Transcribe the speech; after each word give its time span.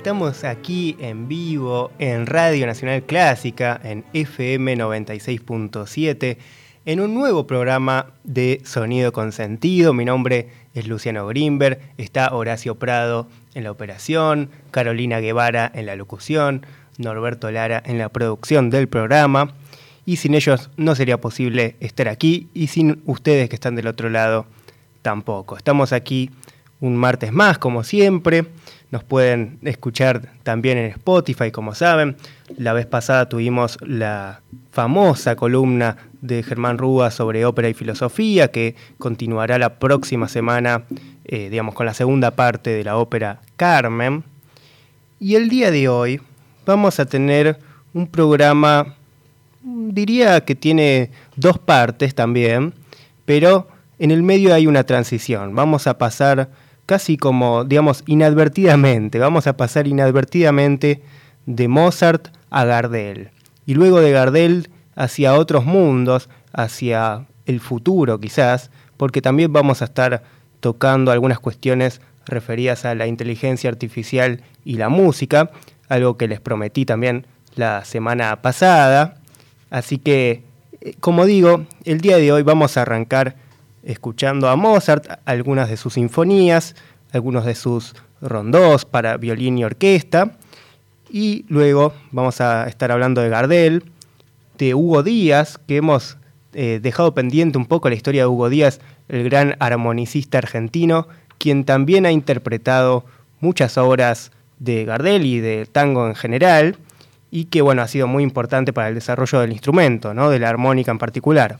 Estamos 0.00 0.44
aquí 0.44 0.96
en 0.98 1.28
vivo 1.28 1.90
en 1.98 2.24
Radio 2.24 2.66
Nacional 2.66 3.02
Clásica, 3.02 3.78
en 3.84 4.02
FM 4.14 4.78
96.7, 4.78 6.38
en 6.86 7.00
un 7.00 7.12
nuevo 7.12 7.46
programa 7.46 8.06
de 8.24 8.62
Sonido 8.64 9.12
con 9.12 9.30
Sentido. 9.32 9.92
Mi 9.92 10.06
nombre 10.06 10.48
es 10.72 10.88
Luciano 10.88 11.26
Grimberg, 11.26 11.80
está 11.98 12.34
Horacio 12.34 12.76
Prado 12.76 13.28
en 13.54 13.64
la 13.64 13.70
operación, 13.70 14.48
Carolina 14.70 15.20
Guevara 15.20 15.70
en 15.74 15.84
la 15.84 15.96
locución, 15.96 16.64
Norberto 16.96 17.50
Lara 17.50 17.82
en 17.84 17.98
la 17.98 18.08
producción 18.08 18.70
del 18.70 18.88
programa. 18.88 19.52
Y 20.06 20.16
sin 20.16 20.32
ellos 20.32 20.70
no 20.78 20.94
sería 20.94 21.20
posible 21.20 21.76
estar 21.80 22.08
aquí 22.08 22.48
y 22.54 22.68
sin 22.68 23.02
ustedes 23.04 23.50
que 23.50 23.56
están 23.56 23.76
del 23.76 23.86
otro 23.86 24.08
lado 24.08 24.46
tampoco. 25.02 25.58
Estamos 25.58 25.92
aquí 25.92 26.30
un 26.80 26.96
martes 26.96 27.32
más, 27.32 27.58
como 27.58 27.84
siempre. 27.84 28.46
Nos 28.90 29.04
pueden 29.04 29.58
escuchar 29.62 30.32
también 30.42 30.76
en 30.76 30.86
Spotify, 30.86 31.52
como 31.52 31.74
saben. 31.74 32.16
La 32.56 32.72
vez 32.72 32.86
pasada 32.86 33.28
tuvimos 33.28 33.78
la 33.82 34.40
famosa 34.72 35.36
columna 35.36 35.96
de 36.20 36.42
Germán 36.42 36.76
Rúa 36.76 37.12
sobre 37.12 37.44
ópera 37.44 37.68
y 37.68 37.74
filosofía, 37.74 38.50
que 38.50 38.74
continuará 38.98 39.58
la 39.58 39.78
próxima 39.78 40.26
semana, 40.26 40.82
eh, 41.24 41.48
digamos, 41.50 41.74
con 41.74 41.86
la 41.86 41.94
segunda 41.94 42.32
parte 42.32 42.70
de 42.70 42.82
la 42.82 42.96
ópera 42.96 43.40
Carmen. 43.56 44.24
Y 45.20 45.36
el 45.36 45.48
día 45.48 45.70
de 45.70 45.88
hoy 45.88 46.20
vamos 46.66 46.98
a 46.98 47.06
tener 47.06 47.58
un 47.94 48.08
programa, 48.08 48.96
diría 49.62 50.44
que 50.44 50.56
tiene 50.56 51.12
dos 51.36 51.58
partes 51.58 52.14
también, 52.16 52.74
pero 53.24 53.68
en 54.00 54.10
el 54.10 54.24
medio 54.24 54.52
hay 54.52 54.66
una 54.66 54.82
transición. 54.82 55.54
Vamos 55.54 55.86
a 55.86 55.96
pasar 55.98 56.50
casi 56.90 57.16
como, 57.16 57.62
digamos, 57.62 58.02
inadvertidamente, 58.08 59.20
vamos 59.20 59.46
a 59.46 59.56
pasar 59.56 59.86
inadvertidamente 59.86 61.00
de 61.46 61.68
Mozart 61.68 62.34
a 62.50 62.64
Gardel. 62.64 63.30
Y 63.64 63.74
luego 63.74 64.00
de 64.00 64.10
Gardel 64.10 64.70
hacia 64.96 65.34
otros 65.34 65.64
mundos, 65.64 66.28
hacia 66.52 67.28
el 67.46 67.60
futuro 67.60 68.18
quizás, 68.18 68.72
porque 68.96 69.22
también 69.22 69.52
vamos 69.52 69.82
a 69.82 69.84
estar 69.84 70.24
tocando 70.58 71.12
algunas 71.12 71.38
cuestiones 71.38 72.00
referidas 72.26 72.84
a 72.84 72.96
la 72.96 73.06
inteligencia 73.06 73.70
artificial 73.70 74.42
y 74.64 74.74
la 74.74 74.88
música, 74.88 75.52
algo 75.88 76.16
que 76.16 76.26
les 76.26 76.40
prometí 76.40 76.86
también 76.86 77.24
la 77.54 77.84
semana 77.84 78.42
pasada. 78.42 79.14
Así 79.70 79.98
que, 79.98 80.42
eh, 80.80 80.94
como 80.98 81.24
digo, 81.24 81.66
el 81.84 82.00
día 82.00 82.16
de 82.16 82.32
hoy 82.32 82.42
vamos 82.42 82.76
a 82.76 82.82
arrancar 82.82 83.36
escuchando 83.82 84.48
a 84.48 84.56
Mozart, 84.56 85.06
algunas 85.24 85.68
de 85.68 85.76
sus 85.76 85.94
sinfonías, 85.94 86.74
algunos 87.12 87.44
de 87.44 87.54
sus 87.54 87.94
rondós 88.20 88.84
para 88.84 89.16
violín 89.16 89.58
y 89.58 89.64
orquesta. 89.64 90.36
Y 91.10 91.44
luego 91.48 91.92
vamos 92.12 92.40
a 92.40 92.68
estar 92.68 92.92
hablando 92.92 93.20
de 93.20 93.28
Gardel, 93.28 93.84
de 94.58 94.74
Hugo 94.74 95.02
Díaz, 95.02 95.58
que 95.66 95.78
hemos 95.78 96.18
eh, 96.52 96.80
dejado 96.82 97.14
pendiente 97.14 97.58
un 97.58 97.66
poco 97.66 97.88
la 97.88 97.94
historia 97.94 98.22
de 98.22 98.26
Hugo 98.26 98.48
Díaz, 98.48 98.80
el 99.08 99.24
gran 99.24 99.56
armonicista 99.58 100.38
argentino, 100.38 101.08
quien 101.38 101.64
también 101.64 102.06
ha 102.06 102.12
interpretado 102.12 103.04
muchas 103.40 103.78
obras 103.78 104.30
de 104.58 104.84
Gardel 104.84 105.24
y 105.24 105.40
de 105.40 105.66
tango 105.66 106.06
en 106.06 106.14
general, 106.14 106.76
y 107.30 107.46
que 107.46 107.62
bueno, 107.62 107.82
ha 107.82 107.88
sido 107.88 108.06
muy 108.06 108.22
importante 108.22 108.72
para 108.72 108.88
el 108.88 108.94
desarrollo 108.94 109.40
del 109.40 109.52
instrumento, 109.52 110.14
¿no? 110.14 110.30
de 110.30 110.38
la 110.38 110.48
armónica 110.48 110.90
en 110.90 110.98
particular. 110.98 111.58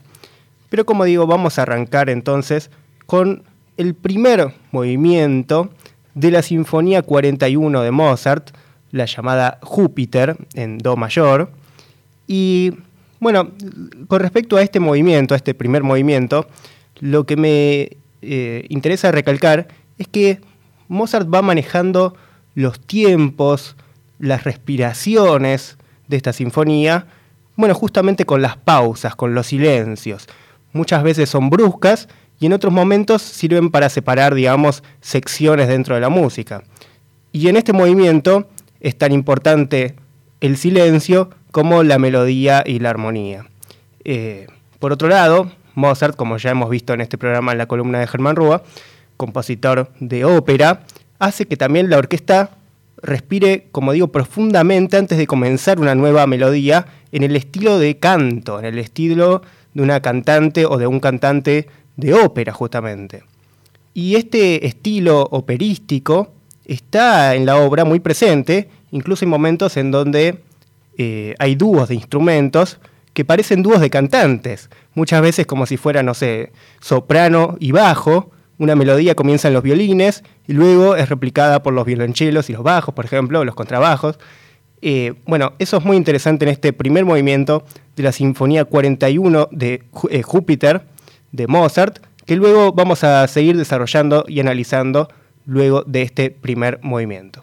Pero 0.70 0.86
como 0.86 1.04
digo, 1.04 1.26
vamos 1.26 1.58
a 1.58 1.62
arrancar 1.62 2.08
entonces 2.08 2.70
con 3.04 3.42
el 3.76 3.94
primer 3.94 4.54
movimiento 4.70 5.70
de 6.14 6.30
la 6.30 6.42
Sinfonía 6.42 7.02
41 7.02 7.82
de 7.82 7.90
Mozart, 7.90 8.50
la 8.92 9.04
llamada 9.04 9.58
Júpiter 9.62 10.36
en 10.54 10.78
Do 10.78 10.96
mayor. 10.96 11.50
Y 12.26 12.72
bueno, 13.18 13.50
con 14.06 14.20
respecto 14.20 14.56
a 14.56 14.62
este 14.62 14.80
movimiento, 14.80 15.34
a 15.34 15.36
este 15.36 15.54
primer 15.54 15.82
movimiento, 15.82 16.46
lo 17.00 17.26
que 17.26 17.36
me 17.36 17.96
eh, 18.22 18.66
interesa 18.68 19.10
recalcar 19.10 19.68
es 19.98 20.06
que 20.06 20.40
Mozart 20.88 21.32
va 21.32 21.42
manejando 21.42 22.14
los 22.54 22.80
tiempos, 22.80 23.76
las 24.18 24.44
respiraciones 24.44 25.78
de 26.06 26.16
esta 26.16 26.32
sinfonía, 26.32 27.06
bueno, 27.56 27.74
justamente 27.74 28.24
con 28.24 28.40
las 28.40 28.56
pausas, 28.56 29.16
con 29.16 29.34
los 29.34 29.48
silencios 29.48 30.28
muchas 30.72 31.02
veces 31.02 31.28
son 31.28 31.50
bruscas 31.50 32.08
y 32.38 32.46
en 32.46 32.52
otros 32.52 32.72
momentos 32.72 33.22
sirven 33.22 33.70
para 33.70 33.88
separar, 33.88 34.34
digamos, 34.34 34.82
secciones 35.00 35.68
dentro 35.68 35.94
de 35.94 36.00
la 36.00 36.08
música. 36.08 36.62
Y 37.32 37.48
en 37.48 37.56
este 37.56 37.72
movimiento 37.72 38.48
es 38.80 38.96
tan 38.96 39.12
importante 39.12 39.94
el 40.40 40.56
silencio 40.56 41.30
como 41.50 41.82
la 41.82 41.98
melodía 41.98 42.62
y 42.66 42.78
la 42.78 42.90
armonía. 42.90 43.46
Eh, 44.04 44.46
por 44.78 44.92
otro 44.92 45.08
lado, 45.08 45.50
Mozart, 45.74 46.16
como 46.16 46.38
ya 46.38 46.50
hemos 46.50 46.70
visto 46.70 46.94
en 46.94 47.00
este 47.00 47.18
programa 47.18 47.52
en 47.52 47.58
la 47.58 47.66
columna 47.66 48.00
de 48.00 48.06
Germán 48.06 48.36
Rúa, 48.36 48.62
compositor 49.16 49.90
de 50.00 50.24
ópera, 50.24 50.84
hace 51.18 51.46
que 51.46 51.56
también 51.56 51.90
la 51.90 51.98
orquesta 51.98 52.50
respire, 53.02 53.68
como 53.72 53.92
digo, 53.92 54.08
profundamente 54.08 54.96
antes 54.96 55.18
de 55.18 55.26
comenzar 55.26 55.78
una 55.78 55.94
nueva 55.94 56.26
melodía 56.26 56.86
en 57.12 57.22
el 57.22 57.36
estilo 57.36 57.78
de 57.78 57.98
canto, 57.98 58.58
en 58.58 58.64
el 58.64 58.78
estilo 58.78 59.42
de 59.74 59.82
una 59.82 60.00
cantante 60.00 60.66
o 60.66 60.78
de 60.78 60.86
un 60.86 61.00
cantante 61.00 61.68
de 61.96 62.14
ópera 62.14 62.52
justamente. 62.52 63.22
Y 63.94 64.16
este 64.16 64.66
estilo 64.66 65.22
operístico 65.30 66.32
está 66.64 67.34
en 67.34 67.46
la 67.46 67.56
obra 67.56 67.84
muy 67.84 68.00
presente, 68.00 68.68
incluso 68.90 69.24
en 69.24 69.30
momentos 69.30 69.76
en 69.76 69.90
donde 69.90 70.42
eh, 70.98 71.34
hay 71.38 71.54
dúos 71.54 71.88
de 71.88 71.96
instrumentos 71.96 72.78
que 73.12 73.24
parecen 73.24 73.62
dúos 73.62 73.80
de 73.80 73.90
cantantes, 73.90 74.70
muchas 74.94 75.20
veces 75.20 75.46
como 75.46 75.66
si 75.66 75.76
fuera, 75.76 76.02
no 76.02 76.14
sé, 76.14 76.52
soprano 76.80 77.56
y 77.58 77.72
bajo, 77.72 78.30
una 78.58 78.76
melodía 78.76 79.14
comienza 79.14 79.48
en 79.48 79.54
los 79.54 79.62
violines 79.62 80.22
y 80.46 80.52
luego 80.52 80.94
es 80.94 81.08
replicada 81.08 81.62
por 81.62 81.72
los 81.72 81.86
violonchelos 81.86 82.50
y 82.50 82.52
los 82.52 82.62
bajos, 82.62 82.94
por 82.94 83.06
ejemplo, 83.06 83.44
los 83.44 83.54
contrabajos. 83.54 84.18
Eh, 84.82 85.14
bueno, 85.26 85.52
eso 85.58 85.76
es 85.76 85.84
muy 85.84 85.96
interesante 85.96 86.44
en 86.44 86.50
este 86.50 86.72
primer 86.72 87.04
movimiento 87.04 87.64
de 87.96 88.02
la 88.02 88.12
Sinfonía 88.12 88.64
41 88.64 89.48
de 89.50 89.84
eh, 90.10 90.22
Júpiter 90.22 90.82
de 91.32 91.46
Mozart, 91.46 91.98
que 92.24 92.36
luego 92.36 92.72
vamos 92.72 93.04
a 93.04 93.26
seguir 93.28 93.56
desarrollando 93.56 94.24
y 94.26 94.40
analizando 94.40 95.08
luego 95.44 95.82
de 95.82 96.02
este 96.02 96.30
primer 96.30 96.78
movimiento. 96.82 97.42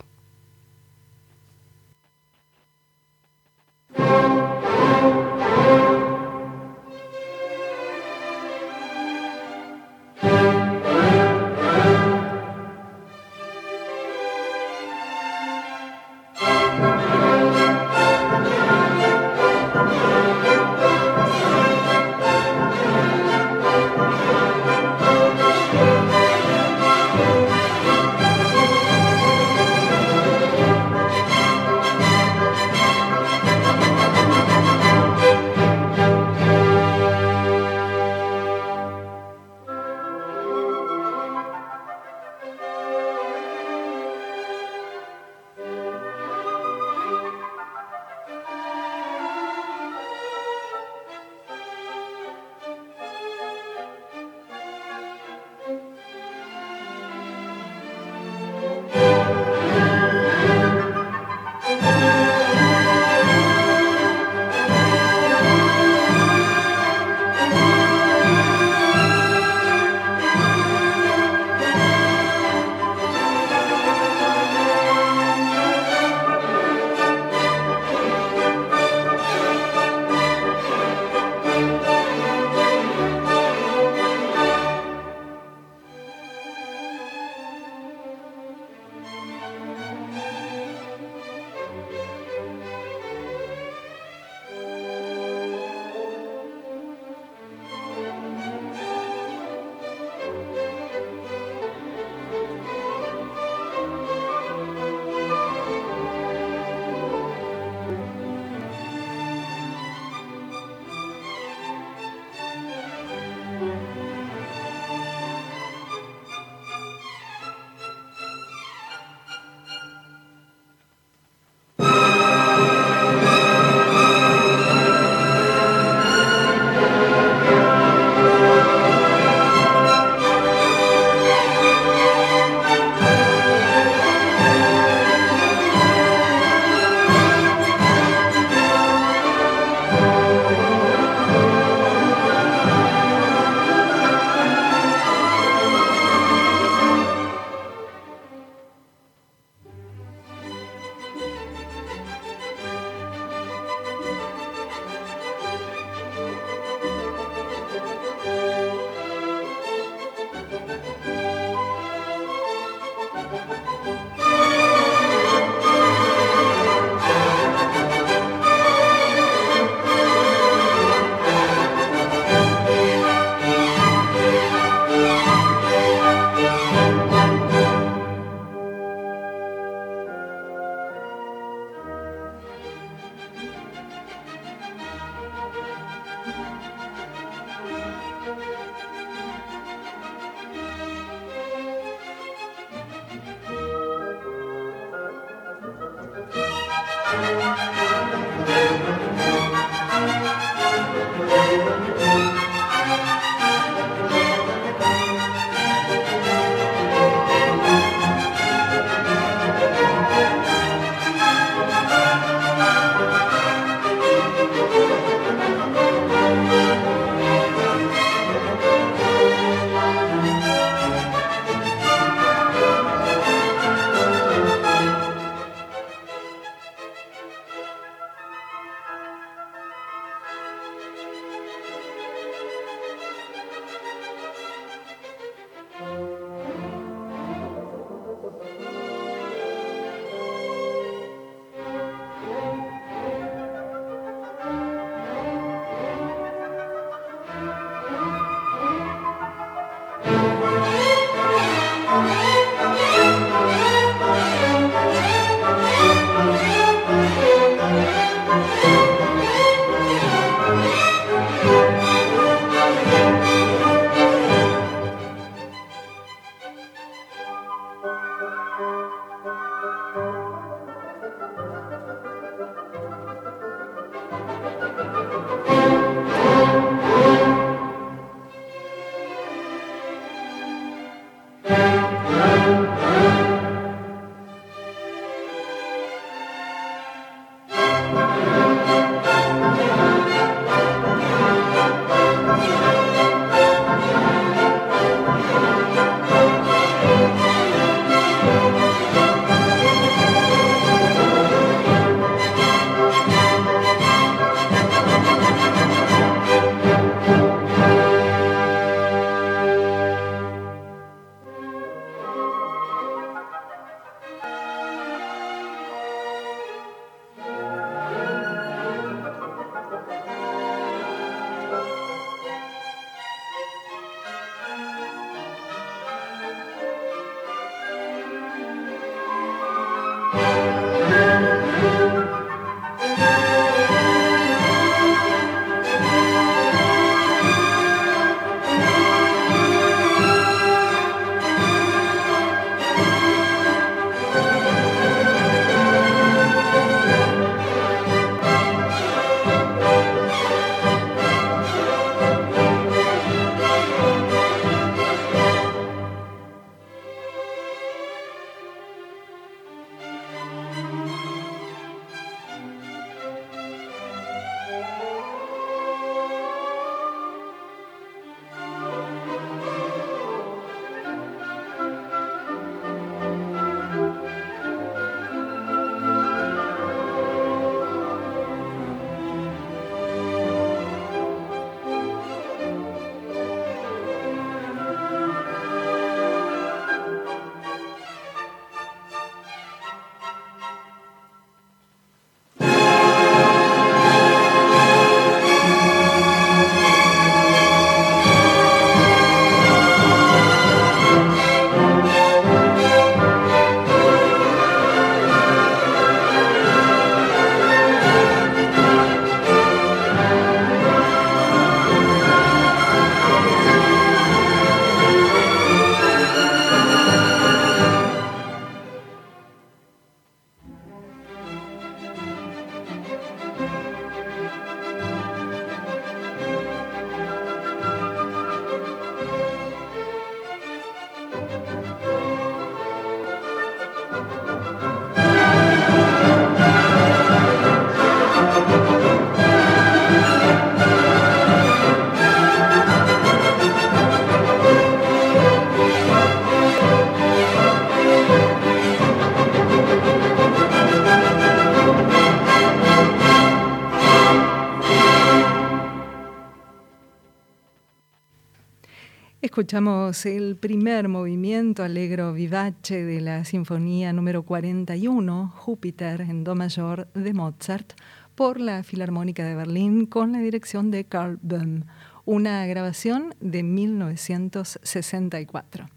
Escuchamos 459.57 460.05
el 460.05 460.35
primer 460.35 460.87
movimiento 460.87 461.63
alegro 461.63 462.13
vivace 462.13 462.85
de 462.85 463.01
la 463.01 463.25
Sinfonía 463.25 463.91
número 463.91 464.21
41, 464.21 465.33
Júpiter 465.35 466.01
en 466.01 466.23
Do 466.23 466.35
mayor 466.35 466.87
de 466.93 467.11
Mozart, 467.15 467.73
por 468.13 468.39
la 468.39 468.61
Filarmónica 468.61 469.25
de 469.25 469.33
Berlín 469.33 469.87
con 469.87 470.11
la 470.11 470.19
dirección 470.19 470.69
de 470.69 470.83
Carl 470.83 471.17
Böhm, 471.23 471.63
una 472.05 472.45
grabación 472.45 473.15
de 473.19 473.41
1964. 473.41 475.76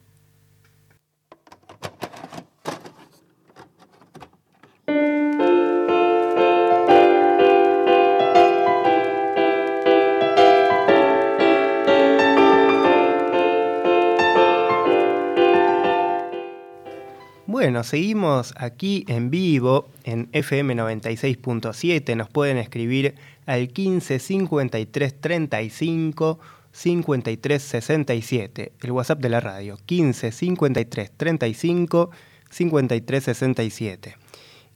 Bueno, 17.50 17.82
seguimos 17.82 18.54
aquí 18.56 19.04
en 19.08 19.28
vivo 19.28 19.88
en 20.04 20.28
FM 20.30 20.72
96.7. 20.76 22.14
Nos 22.14 22.28
pueden 22.28 22.58
escribir 22.58 23.16
al 23.44 23.66
15 23.70 24.20
53 24.20 25.20
35 25.20 26.38
53 26.70 27.60
67, 27.60 28.72
el 28.80 28.92
WhatsApp 28.92 29.18
de 29.18 29.28
la 29.30 29.40
radio. 29.40 29.78
15 29.84 30.30
53 30.30 31.10
35 31.10 32.10
53 32.50 33.24
67. 33.24 34.16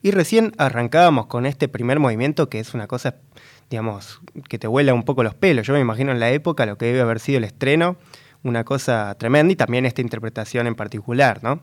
Y 0.02 0.10
recién 0.10 0.52
arrancábamos 0.58 1.26
con 1.26 1.46
este 1.46 1.68
primer 1.68 2.00
movimiento 2.00 2.48
que 2.48 2.58
es 2.58 2.74
una 2.74 2.88
cosa, 2.88 3.14
digamos, 3.70 4.20
que 4.48 4.58
te 4.58 4.66
vuela 4.66 4.94
un 4.94 5.04
poco 5.04 5.22
los 5.22 5.36
pelos. 5.36 5.64
Yo 5.64 5.74
me 5.74 5.80
imagino 5.80 6.10
en 6.10 6.18
la 6.18 6.32
época 6.32 6.66
lo 6.66 6.76
que 6.76 6.86
debe 6.86 7.02
haber 7.02 7.20
sido 7.20 7.38
el 7.38 7.44
estreno, 7.44 7.98
una 8.42 8.64
cosa 8.64 9.14
tremenda 9.16 9.52
y 9.52 9.56
también 9.56 9.86
esta 9.86 10.00
interpretación 10.00 10.66
en 10.66 10.74
particular, 10.74 11.38
¿no? 11.44 11.62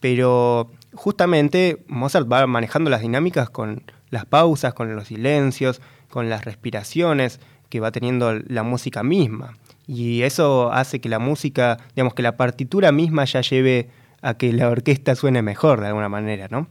Pero 0.00 0.70
justamente 0.94 1.84
Mozart 1.86 2.30
va 2.30 2.46
manejando 2.46 2.90
las 2.90 3.02
dinámicas 3.02 3.50
con 3.50 3.82
las 4.10 4.24
pausas, 4.24 4.74
con 4.74 4.94
los 4.94 5.08
silencios, 5.08 5.80
con 6.08 6.28
las 6.28 6.44
respiraciones 6.44 7.40
que 7.68 7.80
va 7.80 7.92
teniendo 7.92 8.32
la 8.46 8.62
música 8.62 9.02
misma. 9.02 9.56
Y 9.86 10.22
eso 10.22 10.72
hace 10.72 11.00
que 11.00 11.08
la 11.08 11.18
música, 11.18 11.78
digamos 11.94 12.14
que 12.14 12.22
la 12.22 12.36
partitura 12.36 12.92
misma 12.92 13.24
ya 13.24 13.40
lleve 13.40 13.90
a 14.22 14.34
que 14.34 14.52
la 14.52 14.68
orquesta 14.68 15.14
suene 15.14 15.42
mejor 15.42 15.80
de 15.80 15.88
alguna 15.88 16.08
manera, 16.08 16.48
¿no? 16.50 16.68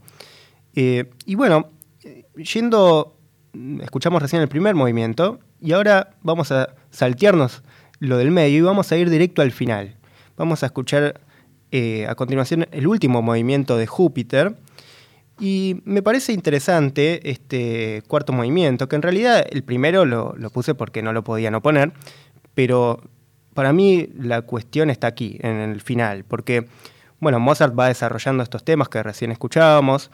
Eh, 0.74 1.10
y 1.26 1.34
bueno, 1.34 1.70
yendo, 2.36 3.16
escuchamos 3.80 4.22
recién 4.22 4.42
el 4.42 4.48
primer 4.48 4.74
movimiento 4.74 5.40
y 5.60 5.72
ahora 5.72 6.10
vamos 6.22 6.52
a 6.52 6.74
saltearnos 6.90 7.62
lo 7.98 8.16
del 8.18 8.30
medio 8.30 8.58
y 8.58 8.62
vamos 8.62 8.90
a 8.92 8.96
ir 8.96 9.10
directo 9.10 9.42
al 9.42 9.52
final. 9.52 9.96
Vamos 10.36 10.62
a 10.62 10.66
escuchar 10.66 11.20
eh, 11.72 12.06
a 12.08 12.14
continuación 12.14 12.66
el 12.72 12.86
último 12.86 13.22
movimiento 13.22 13.76
de 13.76 13.86
Júpiter. 13.86 14.56
Y 15.38 15.80
me 15.84 16.02
parece 16.02 16.32
interesante 16.32 17.30
este 17.30 18.02
cuarto 18.06 18.32
movimiento, 18.32 18.88
que 18.88 18.96
en 18.96 19.02
realidad 19.02 19.44
el 19.50 19.62
primero 19.62 20.04
lo, 20.04 20.34
puse 20.50 20.74
porque 20.74 21.02
no 21.02 21.12
lo 21.14 21.24
podía 21.24 21.50
no 21.50 21.62
poner, 21.62 21.92
pero 22.54 23.00
para 23.54 23.72
mí 23.72 24.10
la 24.18 24.42
cuestión 24.42 24.90
está 24.90 25.06
aquí, 25.06 25.38
en 25.40 25.56
el 25.56 25.80
final, 25.80 26.24
porque, 26.24 26.66
bueno, 27.20 27.40
Mozart 27.40 27.78
va 27.78 27.88
desarrollando 27.88 28.42
estos 28.42 28.64
temas 28.64 28.90
que 28.90 29.02
recién 29.02 29.32
escuchábamos, 29.32 30.10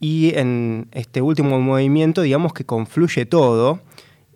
y 0.00 0.32
en 0.36 0.88
este 0.92 1.22
último 1.22 1.60
movimiento, 1.60 2.22
digamos 2.22 2.52
que 2.52 2.64
confluye 2.64 3.26
todo 3.26 3.80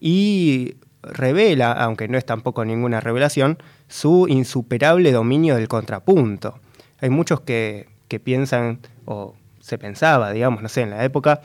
y 0.00 0.75
revela, 1.02 1.73
aunque 1.73 2.09
no 2.09 2.16
es 2.16 2.25
tampoco 2.25 2.64
ninguna 2.64 3.00
revelación, 3.00 3.59
su 3.88 4.26
insuperable 4.28 5.12
dominio 5.12 5.56
del 5.56 5.68
contrapunto. 5.68 6.59
Hay 7.00 7.11
muchos 7.11 7.40
que, 7.40 7.88
piensan, 8.25 8.80
o 9.06 9.35
se 9.61 9.78
pensaba, 9.78 10.32
digamos, 10.32 10.62
no 10.62 10.68
sé, 10.68 10.82
en 10.82 10.90
la 10.90 11.04
época, 11.04 11.40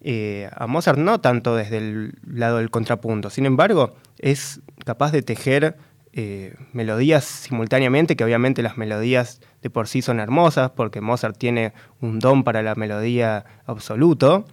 eh, 0.00 0.50
a 0.54 0.66
Mozart 0.66 0.98
no 0.98 1.20
tanto 1.20 1.54
desde 1.54 1.78
el 1.78 2.14
lado 2.26 2.58
del 2.58 2.70
contrapunto, 2.70 3.30
sin 3.30 3.46
embargo, 3.46 3.94
es 4.18 4.60
capaz 4.84 5.12
de 5.12 5.22
tejer 5.22 5.76
eh, 6.12 6.56
melodías 6.72 7.24
simultáneamente, 7.24 8.16
que 8.16 8.24
obviamente 8.24 8.62
las 8.62 8.76
melodías 8.76 9.40
de 9.62 9.70
por 9.70 9.86
sí 9.86 10.02
son 10.02 10.18
hermosas, 10.18 10.70
porque 10.70 11.00
Mozart 11.00 11.38
tiene 11.38 11.72
un 12.00 12.18
don 12.18 12.42
para 12.42 12.62
la 12.62 12.74
melodía 12.74 13.44
absoluto, 13.66 14.44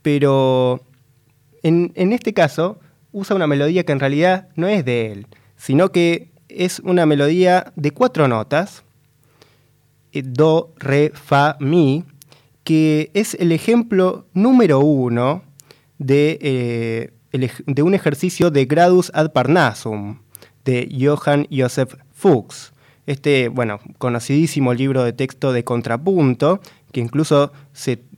pero 0.00 0.80
en, 1.62 1.92
en 1.94 2.12
este 2.12 2.32
caso 2.32 2.80
usa 3.12 3.36
una 3.36 3.46
melodía 3.46 3.84
que 3.84 3.92
en 3.92 4.00
realidad 4.00 4.48
no 4.56 4.68
es 4.68 4.84
de 4.84 5.12
él, 5.12 5.26
sino 5.56 5.90
que 5.92 6.30
es 6.48 6.80
una 6.80 7.06
melodía 7.06 7.72
de 7.76 7.90
cuatro 7.90 8.28
notas, 8.28 8.84
eh, 10.12 10.22
do, 10.24 10.74
re, 10.78 11.12
fa, 11.14 11.56
mi, 11.60 12.04
que 12.64 13.10
es 13.14 13.34
el 13.34 13.52
ejemplo 13.52 14.26
número 14.32 14.80
uno 14.80 15.42
de, 15.98 16.38
eh, 16.40 17.12
de 17.66 17.82
un 17.82 17.94
ejercicio 17.94 18.50
de 18.50 18.64
Gradus 18.64 19.10
ad 19.14 19.32
Parnassum 19.32 20.18
de 20.64 20.88
Johann 21.00 21.46
Joseph 21.50 21.94
Fuchs. 22.12 22.72
Este, 23.06 23.48
bueno, 23.48 23.78
conocidísimo 23.98 24.74
libro 24.74 25.04
de 25.04 25.12
texto 25.12 25.52
de 25.52 25.62
contrapunto, 25.62 26.60
que 26.90 27.00
incluso 27.00 27.52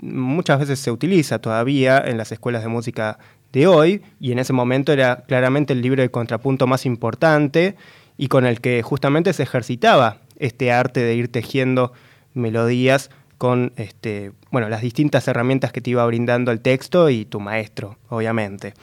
muchas 0.01 0.61
veces 0.61 0.79
se 0.79 0.91
utiliza 0.91 1.41
todavía 1.41 1.99
en 1.99 2.17
las 2.17 2.33
escuelas 2.33 2.63
de 2.63 2.69
música 2.69 3.19
de 3.53 3.67
hoy, 3.67 4.03
y 4.21 4.33
en 4.33 4.39
ese 4.39 4.53
momento 4.53 4.93
era 4.93 5.25
claramente 5.27 5.73
el 5.73 5.83
libro 5.83 6.03
de 6.03 6.11
contrapunto 6.11 6.67
más 6.67 6.87
importante 6.87 7.77
y 8.17 8.29
con 8.29 8.47
el 8.47 8.61
que 8.61 8.83
justamente 8.83 9.33
se 9.33 9.45
ejercitaba 9.45 10.19
este 10.39 10.73
arte 10.73 11.01
de 11.01 11.15
ir 11.15 11.29
tejiendo 11.29 11.93
melodías 12.35 13.11
con 13.39 13.73
este, 13.77 14.33
bueno, 14.51 14.69
las 14.69 14.83
distintas 14.83 15.29
herramientas 15.29 15.73
que 15.73 15.81
te 15.81 15.91
iba 15.91 16.05
brindando 16.07 16.51
el 16.51 16.61
texto 16.61 17.09
y 17.09 17.25
tu 17.25 17.41
maestro, 17.41 17.97
obviamente. 18.09 18.75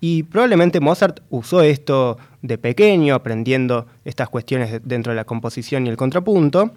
Y 0.00 0.22
probablemente 0.22 0.80
Mozart 0.80 1.20
usó 1.30 1.62
esto 1.62 2.18
de 2.42 2.58
pequeño, 2.58 3.14
aprendiendo 3.14 3.86
estas 4.04 4.28
cuestiones 4.28 4.80
dentro 4.84 5.12
de 5.12 5.16
la 5.16 5.24
composición 5.24 5.86
y 5.86 5.90
el 5.90 5.96
contrapunto. 5.96 6.70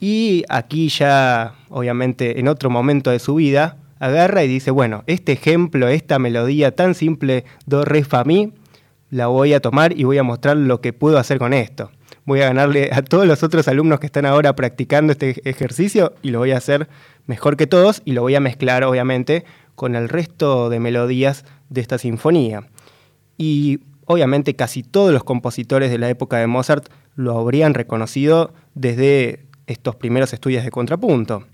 Y 0.00 0.44
aquí 0.48 0.88
ya, 0.88 1.54
obviamente, 1.68 2.40
en 2.40 2.48
otro 2.48 2.70
momento 2.70 3.10
de 3.10 3.18
su 3.18 3.36
vida, 3.36 3.76
agarra 3.98 4.44
y 4.44 4.48
dice, 4.48 4.70
bueno, 4.70 5.04
este 5.06 5.32
ejemplo, 5.32 5.88
esta 5.88 6.18
melodía 6.18 6.74
tan 6.74 6.94
simple, 6.94 7.44
do, 7.66 7.84
re, 7.84 8.04
fa, 8.04 8.24
mi, 8.24 8.52
la 9.10 9.26
voy 9.26 9.54
a 9.54 9.60
tomar 9.60 9.98
y 9.98 10.04
voy 10.04 10.18
a 10.18 10.22
mostrar 10.22 10.56
lo 10.56 10.80
que 10.80 10.92
puedo 10.92 11.18
hacer 11.18 11.38
con 11.38 11.52
esto 11.52 11.90
voy 12.28 12.42
a 12.42 12.48
ganarle 12.48 12.90
a 12.92 13.00
todos 13.00 13.26
los 13.26 13.42
otros 13.42 13.68
alumnos 13.68 14.00
que 14.00 14.06
están 14.06 14.26
ahora 14.26 14.54
practicando 14.54 15.12
este 15.12 15.40
ejercicio 15.48 16.12
y 16.20 16.30
lo 16.30 16.40
voy 16.40 16.50
a 16.50 16.58
hacer 16.58 16.86
mejor 17.26 17.56
que 17.56 17.66
todos 17.66 18.02
y 18.04 18.12
lo 18.12 18.20
voy 18.20 18.34
a 18.34 18.40
mezclar 18.40 18.84
obviamente 18.84 19.46
con 19.74 19.96
el 19.96 20.10
resto 20.10 20.68
de 20.68 20.78
melodías 20.78 21.46
de 21.70 21.80
esta 21.80 21.96
sinfonía. 21.96 22.68
Y 23.38 23.80
obviamente 24.04 24.54
casi 24.54 24.82
todos 24.82 25.10
los 25.10 25.24
compositores 25.24 25.90
de 25.90 25.96
la 25.96 26.10
época 26.10 26.36
de 26.36 26.46
Mozart 26.46 26.88
lo 27.16 27.38
habrían 27.38 27.72
reconocido 27.72 28.52
desde 28.74 29.46
estos 29.66 29.96
primeros 29.96 30.34
estudios 30.34 30.64
de 30.64 30.70
contrapunto. 30.70 31.46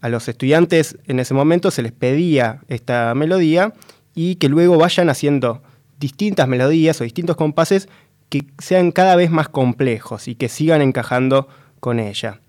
A 0.00 0.08
los 0.08 0.28
estudiantes 0.28 0.98
en 1.06 1.20
ese 1.20 1.34
momento 1.34 1.70
se 1.70 1.82
les 1.82 1.92
pedía 1.92 2.60
esta 2.68 3.14
melodía 3.14 3.74
y 4.14 4.36
que 4.36 4.48
luego 4.48 4.78
vayan 4.78 5.10
haciendo 5.10 5.62
distintas 5.98 6.48
melodías 6.48 7.00
o 7.00 7.04
distintos 7.04 7.36
compases 7.36 7.88
que 8.28 8.44
sean 8.58 8.92
cada 8.92 9.16
vez 9.16 9.30
más 9.30 9.48
complejos 9.48 10.28
y 10.28 10.34
que 10.34 10.48
sigan 10.48 10.82
encajando 10.82 11.48
con 11.80 11.98
ella. 11.98 12.40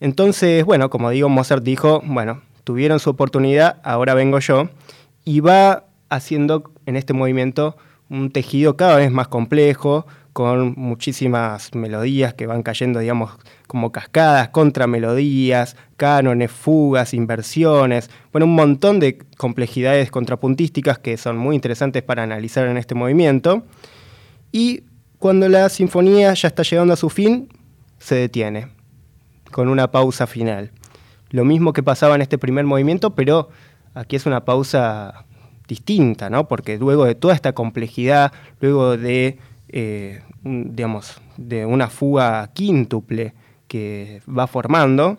Entonces, 0.00 0.64
bueno, 0.64 0.88
como 0.90 1.10
digo, 1.10 1.28
Mozart 1.28 1.64
dijo, 1.64 2.02
bueno, 2.04 2.42
tuvieron 2.64 3.00
su 3.00 3.10
oportunidad, 3.10 3.80
ahora 3.82 4.14
vengo 4.14 4.38
yo, 4.38 4.68
y 5.24 5.40
va 5.40 5.84
haciendo 6.08 6.70
en 6.86 6.96
este 6.96 7.12
movimiento 7.12 7.76
un 8.08 8.30
tejido 8.30 8.76
cada 8.76 8.96
vez 8.96 9.10
más 9.10 9.28
complejo, 9.28 10.06
con 10.36 10.74
muchísimas 10.76 11.74
melodías 11.74 12.34
que 12.34 12.46
van 12.46 12.62
cayendo, 12.62 13.00
digamos, 13.00 13.38
como 13.66 13.90
cascadas, 13.90 14.50
contramelodías, 14.50 15.78
cánones, 15.96 16.50
fugas, 16.50 17.14
inversiones, 17.14 18.10
bueno, 18.32 18.44
un 18.44 18.54
montón 18.54 19.00
de 19.00 19.16
complejidades 19.38 20.10
contrapuntísticas 20.10 20.98
que 20.98 21.16
son 21.16 21.38
muy 21.38 21.54
interesantes 21.54 22.02
para 22.02 22.22
analizar 22.22 22.68
en 22.68 22.76
este 22.76 22.94
movimiento. 22.94 23.62
Y 24.52 24.82
cuando 25.18 25.48
la 25.48 25.70
sinfonía 25.70 26.34
ya 26.34 26.48
está 26.48 26.64
llegando 26.64 26.92
a 26.92 26.98
su 26.98 27.08
fin, 27.08 27.48
se 27.96 28.16
detiene, 28.16 28.68
con 29.50 29.70
una 29.70 29.90
pausa 29.90 30.26
final. 30.26 30.70
Lo 31.30 31.46
mismo 31.46 31.72
que 31.72 31.82
pasaba 31.82 32.14
en 32.14 32.20
este 32.20 32.36
primer 32.36 32.66
movimiento, 32.66 33.14
pero 33.14 33.48
aquí 33.94 34.16
es 34.16 34.26
una 34.26 34.44
pausa 34.44 35.24
distinta, 35.66 36.28
¿no? 36.28 36.46
Porque 36.46 36.76
luego 36.76 37.06
de 37.06 37.14
toda 37.14 37.32
esta 37.32 37.54
complejidad, 37.54 38.32
luego 38.60 38.98
de, 38.98 39.38
eh, 39.68 40.22
digamos, 40.42 41.20
de 41.36 41.66
una 41.66 41.88
fuga 41.88 42.50
quíntuple 42.52 43.34
que 43.68 44.22
va 44.26 44.46
formando, 44.46 45.18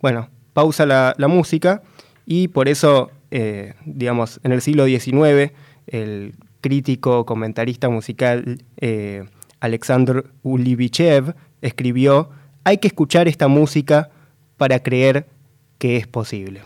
bueno, 0.00 0.28
pausa 0.52 0.86
la, 0.86 1.28
música 1.28 1.82
y 2.26 2.48
por 2.48 2.68
eso, 2.68 3.10
eh, 3.30 3.74
digamos, 3.84 4.40
en 4.42 4.52
el 4.52 4.62
siglo 4.62 4.86
XIX, 4.86 5.52
el 5.86 6.34
crítico, 6.60 7.26
comentarista 7.26 7.90
musical 7.90 8.64
eh, 8.78 9.24
Alexander 9.60 10.24
Ulibichev 10.42 11.34
escribió, 11.60 12.30
hay 12.64 12.78
que 12.78 12.88
escuchar 12.88 13.28
esta 13.28 13.48
música 13.48 14.10
para 14.56 14.82
creer 14.82 15.26
que 15.78 15.96
es 15.96 16.06
posible. 16.06 16.62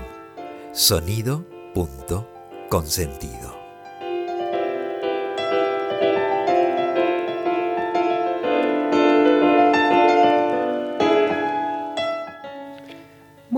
sonido.consentido. 0.73 3.42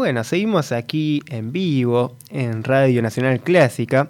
Bueno, 0.05 0.23
seguimos 0.23 0.71
aquí 0.71 1.23
en 1.29 1.51
vivo 1.51 2.15
en 2.29 2.63
Radio 2.63 3.01
Nacional 3.01 3.39
Clásica 3.39 4.07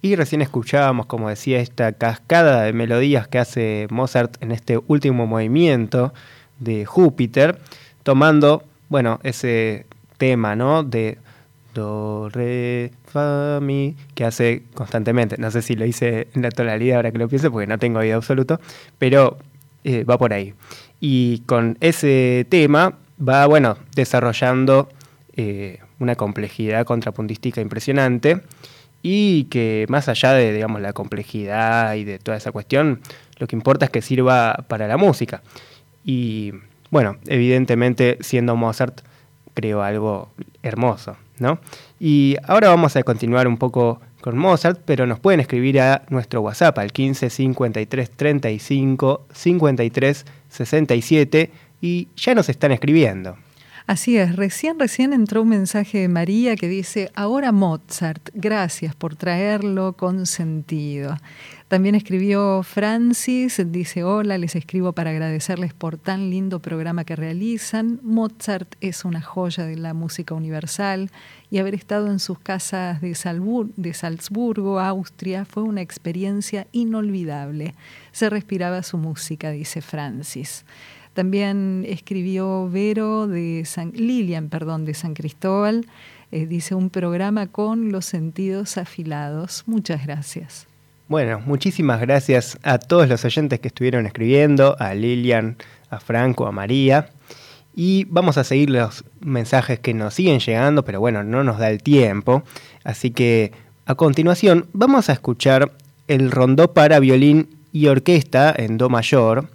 y 0.00 0.16
recién 0.16 0.40
escuchábamos, 0.40 1.04
como 1.04 1.28
decía, 1.28 1.60
esta 1.60 1.92
cascada 1.92 2.62
de 2.62 2.72
melodías 2.72 3.28
que 3.28 3.38
hace 3.38 3.86
Mozart 3.90 4.42
en 4.42 4.52
este 4.52 4.80
último 4.86 5.26
movimiento 5.26 6.14
de 6.60 6.86
Júpiter, 6.86 7.60
tomando, 8.04 8.64
bueno, 8.88 9.20
ese 9.22 9.84
tema, 10.16 10.56
¿no? 10.56 10.82
De 10.82 11.18
do, 11.74 12.30
re, 12.30 12.92
fa, 13.04 13.58
mi, 13.60 13.96
que 14.14 14.24
hace 14.24 14.62
constantemente. 14.72 15.36
No 15.36 15.50
sé 15.50 15.60
si 15.60 15.74
lo 15.76 15.84
hice 15.84 16.28
en 16.32 16.40
la 16.40 16.48
tonalidad 16.52 16.96
ahora 16.96 17.12
que 17.12 17.18
lo 17.18 17.28
pienso, 17.28 17.52
porque 17.52 17.66
no 17.66 17.78
tengo 17.78 17.98
oído 17.98 18.16
absoluto, 18.16 18.62
pero 18.96 19.36
eh, 19.84 20.04
va 20.04 20.16
por 20.16 20.32
ahí. 20.32 20.54
Y 21.00 21.40
con 21.40 21.76
ese 21.82 22.46
tema 22.48 22.94
va, 23.20 23.44
bueno, 23.44 23.76
desarrollando 23.94 24.88
eh, 25.36 25.78
una 25.98 26.14
complejidad 26.16 26.84
contrapuntística 26.84 27.60
impresionante 27.60 28.40
y 29.02 29.44
que 29.44 29.84
más 29.88 30.08
allá 30.08 30.32
de, 30.32 30.52
digamos, 30.52 30.80
la 30.80 30.92
complejidad 30.92 31.94
y 31.94 32.04
de 32.04 32.18
toda 32.18 32.36
esa 32.36 32.52
cuestión, 32.52 33.00
lo 33.38 33.46
que 33.46 33.56
importa 33.56 33.86
es 33.86 33.90
que 33.90 34.00
sirva 34.00 34.64
para 34.68 34.88
la 34.88 34.96
música. 34.96 35.42
Y 36.04 36.52
bueno, 36.90 37.16
evidentemente 37.26 38.18
siendo 38.20 38.56
Mozart, 38.56 39.00
creo 39.54 39.82
algo 39.82 40.30
hermoso, 40.62 41.16
¿no? 41.38 41.58
Y 41.98 42.36
ahora 42.44 42.68
vamos 42.68 42.96
a 42.96 43.02
continuar 43.02 43.48
un 43.48 43.58
poco 43.58 44.00
con 44.20 44.38
Mozart, 44.38 44.80
pero 44.84 45.06
nos 45.06 45.20
pueden 45.20 45.40
escribir 45.40 45.80
a 45.80 46.02
nuestro 46.08 46.40
WhatsApp 46.40 46.78
al 46.78 46.92
15 46.92 47.28
53 47.28 48.10
35 48.10 49.26
53 49.32 50.26
67 50.48 51.50
y 51.82 52.08
ya 52.16 52.34
nos 52.34 52.48
están 52.48 52.72
escribiendo. 52.72 53.36
Así 53.86 54.16
es, 54.16 54.34
recién, 54.34 54.78
recién 54.78 55.12
entró 55.12 55.42
un 55.42 55.50
mensaje 55.50 55.98
de 55.98 56.08
María 56.08 56.56
que 56.56 56.68
dice, 56.68 57.10
ahora 57.14 57.52
Mozart, 57.52 58.30
gracias 58.32 58.94
por 58.94 59.14
traerlo 59.14 59.92
con 59.92 60.24
sentido. 60.24 61.18
También 61.68 61.94
escribió 61.94 62.62
Francis, 62.62 63.60
dice, 63.66 64.02
hola, 64.02 64.38
les 64.38 64.56
escribo 64.56 64.94
para 64.94 65.10
agradecerles 65.10 65.74
por 65.74 65.98
tan 65.98 66.30
lindo 66.30 66.60
programa 66.60 67.04
que 67.04 67.14
realizan. 67.14 68.00
Mozart 68.02 68.74
es 68.80 69.04
una 69.04 69.20
joya 69.20 69.66
de 69.66 69.76
la 69.76 69.92
música 69.92 70.34
universal 70.34 71.10
y 71.50 71.58
haber 71.58 71.74
estado 71.74 72.06
en 72.10 72.20
sus 72.20 72.38
casas 72.38 73.02
de, 73.02 73.14
de 73.76 73.94
Salzburgo, 73.94 74.80
Austria, 74.80 75.44
fue 75.44 75.62
una 75.62 75.82
experiencia 75.82 76.66
inolvidable. 76.72 77.74
Se 78.12 78.30
respiraba 78.30 78.82
su 78.82 78.96
música, 78.96 79.50
dice 79.50 79.82
Francis. 79.82 80.64
También 81.14 81.86
escribió 81.88 82.68
Vero 82.68 83.28
de 83.28 83.62
San, 83.64 83.92
Lilian, 83.92 84.48
perdón, 84.48 84.84
de 84.84 84.94
San 84.94 85.14
Cristóbal. 85.14 85.86
Eh, 86.32 86.46
dice 86.46 86.74
un 86.74 86.90
programa 86.90 87.46
con 87.46 87.92
los 87.92 88.04
sentidos 88.04 88.76
afilados. 88.76 89.62
Muchas 89.66 90.04
gracias. 90.04 90.66
Bueno, 91.06 91.40
muchísimas 91.46 92.00
gracias 92.00 92.58
a 92.64 92.78
todos 92.78 93.08
los 93.08 93.24
oyentes 93.24 93.60
que 93.60 93.68
estuvieron 93.68 94.06
escribiendo, 94.06 94.74
a 94.80 94.94
Lilian, 94.94 95.56
a 95.90 96.00
Franco, 96.00 96.48
a 96.48 96.52
María. 96.52 97.10
Y 97.76 98.04
vamos 98.04 98.36
a 98.36 98.42
seguir 98.42 98.70
los 98.70 99.04
mensajes 99.20 99.78
que 99.78 99.94
nos 99.94 100.14
siguen 100.14 100.40
llegando, 100.40 100.84
pero 100.84 100.98
bueno, 100.98 101.22
no 101.22 101.44
nos 101.44 101.58
da 101.58 101.70
el 101.70 101.82
tiempo. 101.82 102.42
Así 102.82 103.12
que 103.12 103.52
a 103.86 103.94
continuación 103.94 104.66
vamos 104.72 105.08
a 105.10 105.12
escuchar 105.12 105.72
el 106.08 106.32
rondó 106.32 106.72
para 106.72 106.98
violín 106.98 107.48
y 107.70 107.86
orquesta 107.86 108.52
en 108.56 108.78
Do 108.78 108.88
mayor 108.88 109.48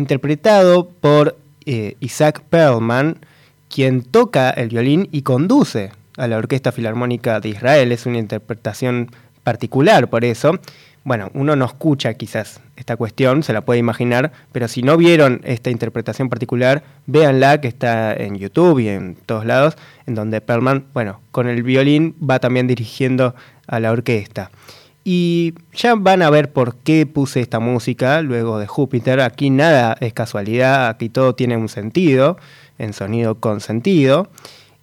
interpretado 0.00 0.88
por 0.88 1.36
eh, 1.66 1.96
Isaac 2.00 2.42
Perlman, 2.48 3.18
quien 3.68 4.02
toca 4.02 4.50
el 4.50 4.68
violín 4.68 5.08
y 5.12 5.22
conduce 5.22 5.92
a 6.16 6.26
la 6.26 6.38
Orquesta 6.38 6.72
Filarmónica 6.72 7.40
de 7.40 7.50
Israel. 7.50 7.92
Es 7.92 8.06
una 8.06 8.18
interpretación 8.18 9.10
particular 9.44 10.08
por 10.10 10.24
eso. 10.24 10.58
Bueno, 11.02 11.30
uno 11.32 11.56
no 11.56 11.64
escucha 11.64 12.14
quizás 12.14 12.60
esta 12.76 12.96
cuestión, 12.96 13.42
se 13.42 13.54
la 13.54 13.62
puede 13.62 13.78
imaginar, 13.78 14.32
pero 14.52 14.68
si 14.68 14.82
no 14.82 14.96
vieron 14.98 15.40
esta 15.44 15.70
interpretación 15.70 16.28
particular, 16.28 16.82
véanla 17.06 17.60
que 17.60 17.68
está 17.68 18.14
en 18.14 18.36
YouTube 18.36 18.80
y 18.80 18.88
en 18.88 19.14
todos 19.14 19.46
lados, 19.46 19.76
en 20.06 20.14
donde 20.14 20.42
Perlman, 20.42 20.84
bueno, 20.92 21.20
con 21.30 21.48
el 21.48 21.62
violín 21.62 22.16
va 22.20 22.38
también 22.38 22.66
dirigiendo 22.66 23.34
a 23.66 23.80
la 23.80 23.92
orquesta. 23.92 24.50
Y 25.02 25.54
ya 25.72 25.94
van 25.94 26.22
a 26.22 26.30
ver 26.30 26.52
por 26.52 26.76
qué 26.76 27.06
puse 27.06 27.40
esta 27.40 27.58
música 27.58 28.20
luego 28.20 28.58
de 28.58 28.66
Júpiter. 28.66 29.20
Aquí 29.20 29.50
nada 29.50 29.96
es 30.00 30.12
casualidad, 30.12 30.88
aquí 30.88 31.08
todo 31.08 31.34
tiene 31.34 31.56
un 31.56 31.68
sentido, 31.68 32.36
en 32.78 32.92
sonido 32.92 33.36
con 33.36 33.60
sentido. 33.60 34.30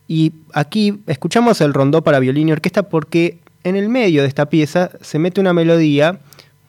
Y 0.07 0.33
aquí 0.53 1.01
escuchamos 1.07 1.61
el 1.61 1.73
rondó 1.73 2.03
para 2.03 2.19
violín 2.19 2.49
y 2.49 2.53
orquesta 2.53 2.89
porque 2.89 3.39
en 3.63 3.75
el 3.75 3.89
medio 3.89 4.21
de 4.21 4.27
esta 4.27 4.47
pieza 4.49 4.91
se 5.01 5.19
mete 5.19 5.41
una 5.41 5.53
melodía 5.53 6.19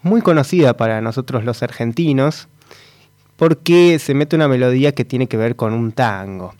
muy 0.02 0.20
conocida 0.20 0.76
para 0.76 1.00
nosotros 1.00 1.44
los 1.44 1.62
argentinos, 1.62 2.48
porque 3.36 3.98
se 3.98 4.14
mete 4.14 4.36
una 4.36 4.48
melodía 4.48 4.92
que 4.92 5.04
tiene 5.04 5.28
que 5.28 5.36
ver 5.36 5.56
con 5.56 5.72
un 5.72 5.92
tango. 5.92 6.54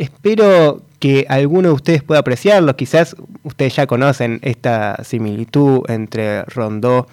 Espero 0.00 0.80
que 0.98 1.26
alguno 1.28 1.68
de 1.68 1.74
ustedes 1.74 2.02
pueda 2.02 2.20
apreciarlo. 2.20 2.74
Quizás 2.74 3.16
ustedes 3.42 3.76
ya 3.76 3.86
conocen 3.86 4.38
esta 4.40 5.04
similitud 5.04 5.82
entre 5.88 6.42
rondó 6.44 7.06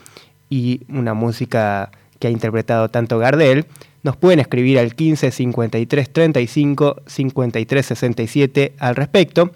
y 0.50 0.80
una 0.88 1.14
música 1.14 1.92
que 2.18 2.28
ha 2.28 2.32
interpretado 2.32 2.88
tanto 2.88 3.20
Gardel. 3.20 3.66
Nos 4.04 4.16
pueden 4.16 4.40
escribir 4.40 4.80
al 4.80 4.96
15 4.96 5.32
53 5.32 6.14
35 6.14 7.02
53 7.06 7.86
67 7.86 8.74
al 8.80 8.96
respecto. 8.96 9.52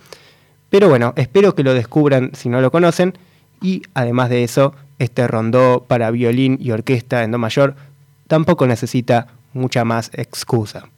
Pero 0.70 0.90
bueno, 0.90 1.14
espero 1.16 1.56
que 1.56 1.64
lo 1.64 1.74
descubran 1.74 2.32
si 2.34 2.50
no 2.50 2.60
lo 2.60 2.70
conocen. 2.70 3.14
Y 3.62 3.84
además 3.94 4.30
de 4.30 4.44
eso, 4.44 4.76
este 5.00 5.26
rondó 5.26 5.86
para 5.88 6.12
violín 6.12 6.58
y 6.60 6.72
orquesta 6.72 7.24
en 7.24 7.32
Do 7.32 7.38
mayor 7.38 7.76
tampoco 8.28 8.68
necesita 8.68 9.28
mucha 9.54 9.86
más 9.86 10.12
excusa. 10.16 10.90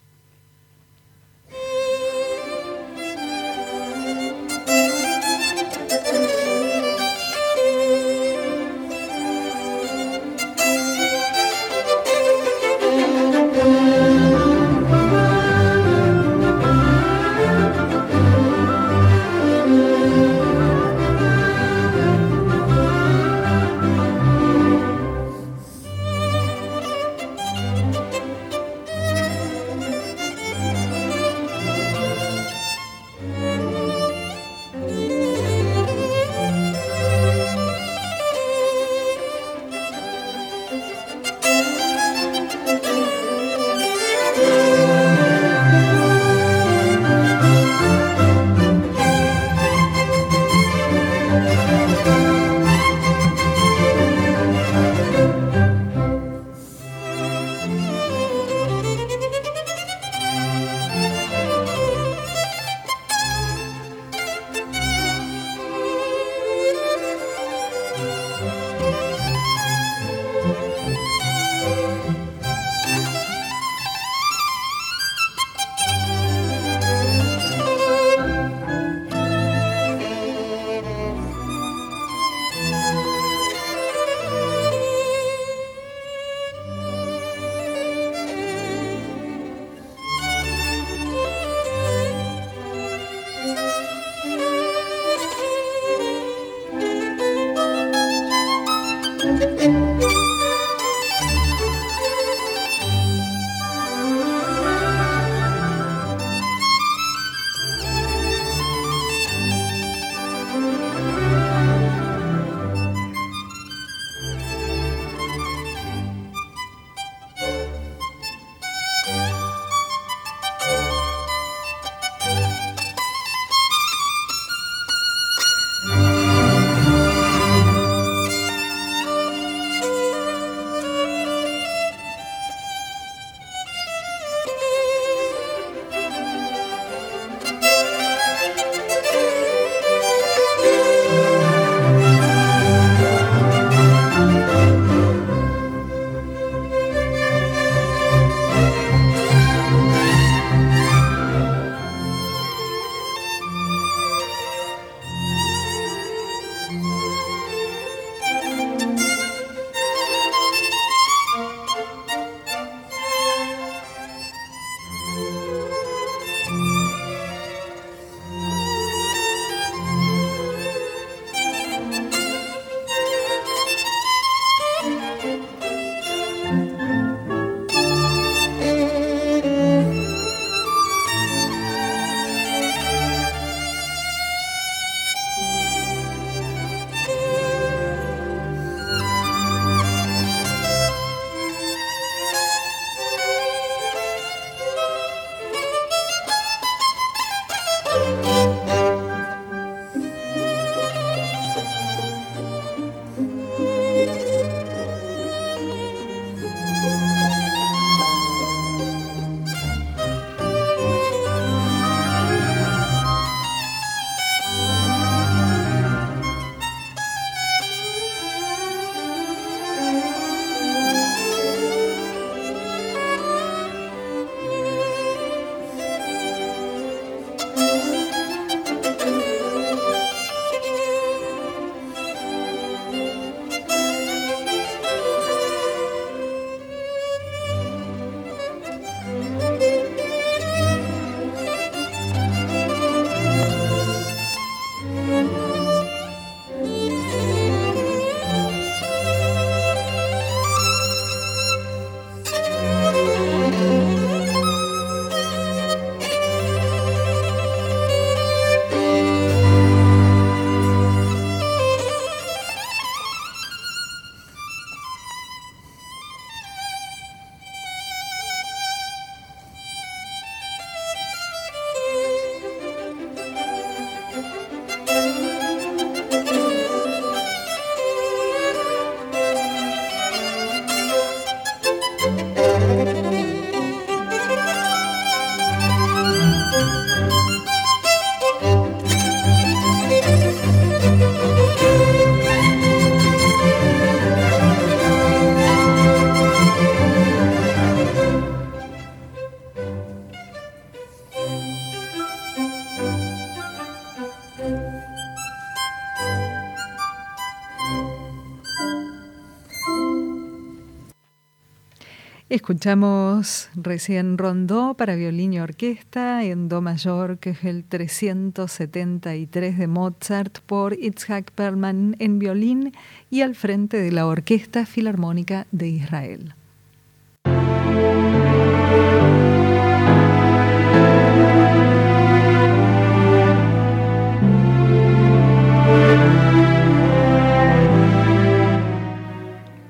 Escuchamos 312.54 313.49
recién 313.56 314.15
Rondó 314.15 314.75
para 314.75 314.93
violín 314.93 315.33
y 315.33 315.39
orquesta 315.39 316.23
en 316.23 316.49
Do 316.49 316.62
mayor, 316.62 317.17
que 317.17 317.31
es 317.31 317.43
el 317.45 317.63
373 317.63 319.58
de 319.58 319.67
Mozart, 319.67 320.37
por 320.45 320.73
Itzhak 320.73 321.31
Perlman 321.31 321.95
en 321.97 322.19
violín 322.19 322.71
y 323.10 323.21
al 323.21 323.33
frente 323.33 323.77
de 323.77 323.91
la 323.91 324.06
Orquesta 324.06 324.67
Filarmónica 324.67 325.47
de 325.51 325.67
Israel. 325.67 326.35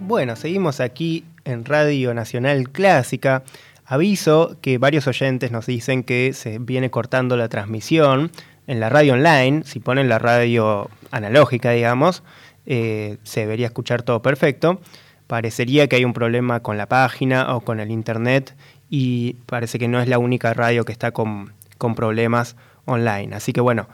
Bueno, 0.02 0.36
seguimos 0.36 0.82
aquí 0.82 1.24
en 1.46 1.66
Radio 1.66 2.14
Nacional 2.14 2.70
Clásica. 2.70 3.44
Aviso 3.86 4.58
que 4.62 4.78
varios 4.78 5.08
oyentes 5.08 5.52
nos 5.52 5.66
dicen 5.66 6.04
que 6.04 6.34
se 6.34 6.60
viene 6.60 6.90
cortando 6.90 7.38
la 7.38 7.50
transmisión 7.50 8.32
en 8.68 8.80
la 8.80 8.90
radio 8.90 9.14
online. 9.14 9.64
Si 9.66 9.80
ponen 9.80 10.10
la 10.10 10.20
radio 10.20 10.90
analógica, 11.12 11.72
digamos, 11.72 12.24
eh, 12.66 13.18
se 13.24 13.42
debería 13.42 13.68
escuchar 13.68 14.04
todo 14.04 14.22
perfecto. 14.22 14.80
Parecería 15.28 15.88
que 15.88 15.98
hay 15.98 16.06
un 16.06 16.14
problema 16.14 16.62
con 16.62 16.78
la 16.78 16.88
página 16.88 17.56
o 17.56 17.62
con 17.62 17.80
el 17.80 17.92
internet 17.92 18.56
y 18.90 19.34
parece 19.46 19.80
que 19.80 19.88
no 19.88 20.02
es 20.02 20.08
la 20.08 20.20
única 20.20 20.54
radio 20.54 20.86
que 20.86 20.92
está 20.92 21.12
con, 21.12 21.54
problemas 21.96 22.56
online. 22.86 23.36
Así 23.36 23.52
que 23.52 23.60
bueno, 23.60 23.90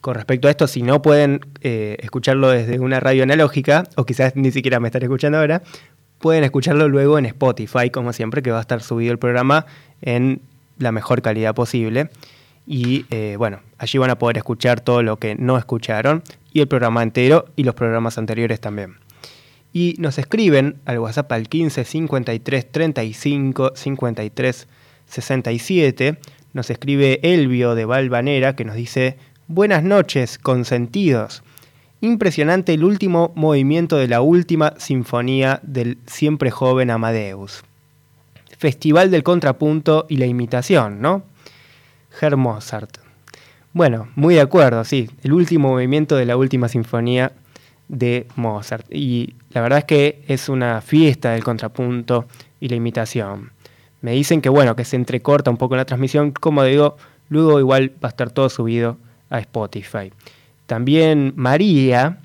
con 0.00 0.14
respecto 0.14 0.48
a 0.48 0.50
esto, 0.50 0.66
si 0.66 0.80
no 0.80 1.02
pueden 1.02 1.40
eh, 1.60 1.96
escucharlo 2.00 2.48
desde 2.48 2.78
una 2.78 2.98
radio 2.98 3.24
analógica, 3.24 3.84
o 3.96 4.06
quizás 4.06 4.36
ni 4.36 4.50
siquiera 4.52 4.80
me 4.80 4.88
están 4.88 5.02
escuchando 5.02 5.36
ahora, 5.38 5.62
pueden 6.18 6.44
escucharlo 6.44 6.88
luego 6.88 7.18
en 7.18 7.26
Spotify, 7.26 7.90
como 7.90 8.12
siempre, 8.12 8.42
que 8.42 8.50
va 8.50 8.58
a 8.58 8.62
estar 8.62 8.82
subido 8.82 9.12
el 9.12 9.18
programa 9.18 9.66
en 10.02 10.40
la 10.78 10.92
mejor 10.92 11.22
calidad 11.22 11.54
posible. 11.54 12.10
Y 12.66 13.06
eh, 13.10 13.36
bueno, 13.38 13.60
allí 13.78 13.98
van 13.98 14.10
a 14.10 14.18
poder 14.18 14.38
escuchar 14.38 14.80
todo 14.80 15.02
lo 15.02 15.18
que 15.18 15.36
no 15.36 15.56
escucharon 15.56 16.22
y 16.52 16.60
el 16.60 16.68
programa 16.68 17.02
entero 17.02 17.46
y 17.54 17.64
los 17.64 17.74
programas 17.74 18.18
anteriores 18.18 18.60
también. 18.60 18.96
Y 19.72 19.94
nos 19.98 20.18
escriben 20.18 20.80
al 20.84 20.98
WhatsApp 20.98 21.30
al 21.32 21.48
15 21.48 21.84
53 21.84 22.72
35 22.72 23.72
53 23.74 24.68
67. 25.06 26.18
Nos 26.54 26.70
escribe 26.70 27.20
Elvio 27.22 27.74
de 27.74 27.84
Valvanera 27.84 28.56
que 28.56 28.64
nos 28.64 28.74
dice: 28.74 29.18
Buenas 29.46 29.82
noches, 29.82 30.38
consentidos. 30.38 31.44
Impresionante 32.02 32.74
el 32.74 32.84
último 32.84 33.32
movimiento 33.34 33.96
de 33.96 34.06
la 34.06 34.20
última 34.20 34.74
sinfonía 34.76 35.60
del 35.62 35.96
siempre 36.06 36.50
joven 36.50 36.90
Amadeus. 36.90 37.62
Festival 38.58 39.10
del 39.10 39.22
contrapunto 39.22 40.04
y 40.08 40.18
la 40.18 40.26
imitación, 40.26 41.00
¿no? 41.00 41.22
Herr 42.20 42.36
Mozart. 42.36 42.98
Bueno, 43.72 44.08
muy 44.14 44.34
de 44.34 44.42
acuerdo, 44.42 44.84
sí, 44.84 45.10
el 45.22 45.32
último 45.32 45.70
movimiento 45.70 46.16
de 46.16 46.26
la 46.26 46.36
última 46.36 46.68
sinfonía 46.68 47.32
de 47.88 48.26
Mozart. 48.36 48.86
Y 48.92 49.34
la 49.50 49.62
verdad 49.62 49.78
es 49.80 49.84
que 49.86 50.22
es 50.28 50.50
una 50.50 50.82
fiesta 50.82 51.32
del 51.32 51.44
contrapunto 51.44 52.26
y 52.60 52.68
la 52.68 52.76
imitación. 52.76 53.52
Me 54.02 54.12
dicen 54.12 54.42
que 54.42 54.50
bueno, 54.50 54.76
que 54.76 54.84
se 54.84 54.96
entrecorta 54.96 55.50
un 55.50 55.56
poco 55.56 55.76
la 55.76 55.86
transmisión, 55.86 56.32
como 56.32 56.62
digo, 56.62 56.96
luego 57.30 57.58
igual 57.58 57.92
va 58.04 58.08
a 58.08 58.12
estar 58.12 58.30
todo 58.30 58.50
subido 58.50 58.98
a 59.30 59.38
Spotify. 59.38 60.12
También 60.66 61.32
María 61.36 62.18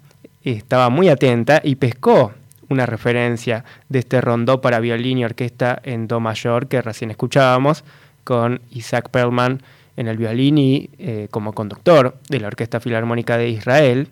estaba 0.44 0.90
muy 0.90 1.10
atenta 1.10 1.62
y 1.64 1.76
pescó 1.76 2.34
una 2.70 2.86
referencia 2.86 3.66
de 3.90 4.00
este 4.00 4.22
rondó 4.22 4.62
para 4.62 4.80
violín 4.80 5.20
y 5.20 5.26
orquesta 5.26 5.80
en 5.84 6.08
Do 6.08 6.20
mayor 6.20 6.68
que 6.68 6.82
recién 6.82 7.12
escuchábamos 7.12 7.84
con 8.24 8.62
Isaac 8.72 9.10
Perlman 9.10 9.62
en 9.98 10.08
el 10.08 10.18
violín 10.18 10.58
y 10.58 10.90
eh, 10.98 11.28
como 11.32 11.54
conductor 11.54 12.18
de 12.30 12.40
la 12.40 12.48
Orquesta 12.48 12.80
Filarmónica 12.80 13.38
de 13.38 13.50
Israel. 13.50 14.08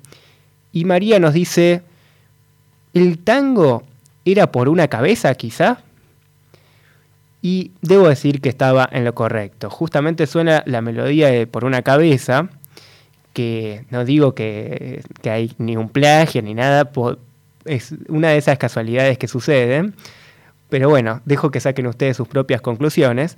Y 0.71 0.85
María 0.85 1.19
nos 1.19 1.33
dice, 1.33 1.83
¿el 2.93 3.19
tango 3.19 3.83
era 4.25 4.51
por 4.51 4.69
una 4.69 4.87
cabeza 4.87 5.33
quizá? 5.35 5.79
Y 7.41 7.71
debo 7.81 8.09
decir 8.09 8.41
que 8.41 8.49
estaba 8.49 8.87
en 8.91 9.05
lo 9.05 9.15
correcto. 9.15 9.69
Justamente 9.69 10.27
suena 10.27 10.61
la 10.65 10.81
melodía 10.81 11.29
de 11.29 11.47
Por 11.47 11.63
una 11.63 11.81
cabeza, 11.81 12.49
no 13.89 14.05
digo 14.05 14.33
que, 14.33 15.01
hay 15.23 15.53
ni 15.57 15.77
un 15.77 15.89
plagio 15.89 16.41
ni 16.41 16.53
nada, 16.53 16.89
es 17.65 17.93
una 18.07 18.29
de 18.29 18.37
esas 18.37 18.57
casualidades 18.57 19.17
que 19.17 19.27
suceden, 19.27 19.93
pero 20.69 20.89
bueno, 20.89 21.21
dejo 21.25 21.51
que 21.51 21.59
saquen 21.59 21.87
ustedes 21.87 22.17
sus 22.17 22.27
propias 22.27 22.61
conclusiones. 22.61 23.37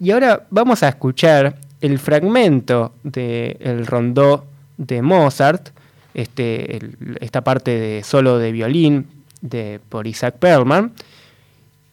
Y 0.00 0.10
ahora 0.10 0.46
vamos 0.50 0.82
a 0.82 0.88
escuchar 0.88 1.56
el 1.80 1.98
fragmento 1.98 2.92
del 3.02 3.86
rondó 3.86 4.46
de 4.76 5.02
Mozart, 5.02 5.68
este, 6.14 6.80
esta 7.20 7.42
parte 7.42 7.70
de 7.78 8.02
solo 8.02 8.38
de 8.38 8.52
violín 8.52 9.06
de, 9.40 9.80
por 9.88 10.06
Isaac 10.06 10.36
Perlman, 10.38 10.92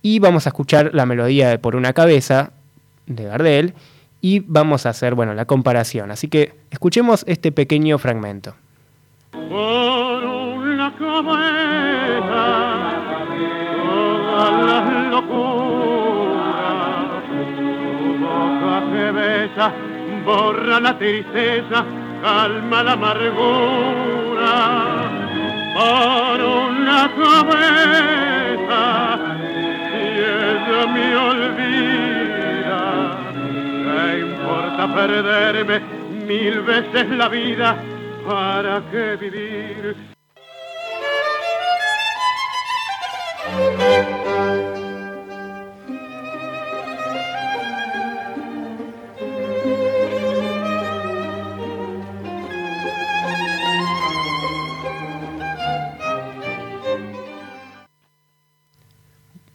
y 0.02 0.20
vamos 0.20 0.48
a 0.48 0.50
escuchar 0.50 0.92
la 0.94 1.06
melodía 1.06 1.50
de 1.50 1.60
Por 1.60 1.76
una 1.76 1.94
cabeza 1.94 2.52
de 3.06 3.26
Gardel, 3.26 3.74
y 4.22 4.40
vamos 4.48 4.86
a 4.86 4.90
hacer 4.90 5.16
bueno, 5.16 5.34
la 5.34 5.46
comparación. 5.46 6.12
Así 6.12 6.28
que 6.28 6.54
escuchemos 6.70 7.24
este 7.28 7.52
pequeño 7.52 7.98
fragmento. 7.98 8.56
Por 9.32 10.24
una 10.24 10.94
cabeza, 10.98 12.44
todas 13.88 14.66
las 14.66 14.86
locuras, 15.12 16.42
tu 17.58 18.18
boca 18.20 18.76
que 18.92 19.12
besa, 19.12 19.74
borra 20.26 20.80
la 20.80 20.98
tristeza, 20.98 21.86
calma 22.22 22.84
la 22.84 22.92
amargura. 22.94 24.52
Por 25.74 26.42
una 26.42 27.10
cabeza, 27.16 28.82
importa 34.82 34.96
perderme 34.96 35.80
mil 36.26 36.62
veces 36.62 37.10
la 37.10 37.28
vida? 37.30 37.78
¿Para 38.26 38.82
qué 38.92 39.16
vivir? 39.16 39.96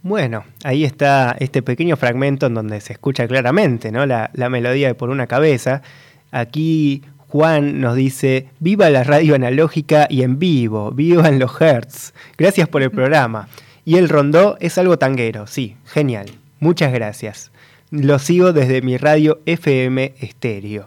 Bueno, 0.09 0.45
ahí 0.63 0.85
está 0.85 1.35
este 1.41 1.63
pequeño 1.63 1.97
fragmento 1.97 2.47
en 2.47 2.55
donde 2.55 2.81
se 2.81 2.93
escucha 2.93 3.27
claramente 3.27 3.91
¿no? 3.91 4.07
la, 4.07 4.31
melodía 4.49 4.87
de 4.87 4.95
Por 4.95 5.11
una 5.11 5.27
cabeza. 5.27 5.83
Aquí 6.31 7.03
Juan 7.27 7.81
nos 7.81 7.97
dice, 7.97 8.47
viva 8.61 8.89
la 8.89 9.03
radio 9.03 9.35
analógica 9.35 10.07
y 10.09 10.23
en 10.23 10.39
vivo, 10.39 10.93
vivan 10.93 11.41
los 11.41 11.61
hertz. 11.61 12.15
Gracias 12.39 12.69
por 12.69 12.83
el 12.83 12.91
programa. 12.93 13.49
Y 13.85 13.97
el 13.97 14.09
rondó 14.09 14.57
es 14.61 14.79
algo 14.79 14.97
tanguero, 14.97 15.49
sí, 15.49 15.75
genial. 15.87 16.31
Muchas 16.61 16.93
gracias. 16.93 17.51
Lo 17.91 18.21
sigo 18.21 18.53
desde 18.53 18.83
mi 18.83 18.99
radio 18.99 19.41
FM 19.45 20.15
Estéreo. 20.21 20.87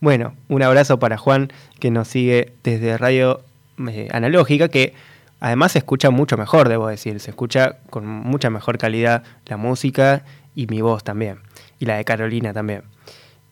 Bueno, 0.00 0.34
un 0.48 0.62
abrazo 0.62 0.98
para 0.98 1.16
Juan 1.16 1.50
que 1.80 1.90
nos 1.90 2.08
sigue 2.08 2.52
desde 2.64 2.98
radio 2.98 3.40
eh, 3.88 4.08
analógica, 4.12 4.68
que 4.68 4.92
Además 5.40 5.72
se 5.72 5.78
escucha 5.78 6.10
mucho 6.10 6.36
mejor, 6.36 6.68
debo 6.68 6.88
decir, 6.88 7.20
se 7.20 7.30
escucha 7.30 7.76
con 7.90 8.06
mucha 8.06 8.50
mejor 8.50 8.78
calidad 8.78 9.22
la 9.46 9.56
música 9.56 10.24
y 10.54 10.66
mi 10.66 10.80
voz 10.80 11.04
también, 11.04 11.38
y 11.78 11.86
la 11.86 11.96
de 11.96 12.04
Carolina 12.04 12.52
también. 12.52 12.82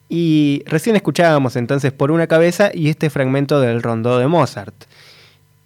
Y 0.09 0.63
recién 0.67 0.97
escuchábamos 0.97 1.57
entonces 1.57 1.93
por 1.93 2.11
una 2.11 2.27
cabeza 2.27 2.71
y 2.73 2.89
este 2.89 3.11
fragmento 3.11 3.61
del 3.61 3.83
rondó 3.83 4.19
de 4.19 4.27
Mozart. 4.27 4.75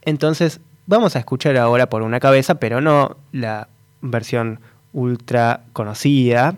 Entonces 0.03 0.61
vamos 0.87 1.17
a 1.17 1.19
escuchar 1.19 1.57
ahora 1.57 1.89
por 1.89 2.03
una 2.03 2.21
cabeza, 2.21 2.57
pero 2.57 2.81
no 2.81 3.17
la 3.33 3.69
versión 4.01 4.61
ultra 4.93 5.63
conocida, 5.73 6.57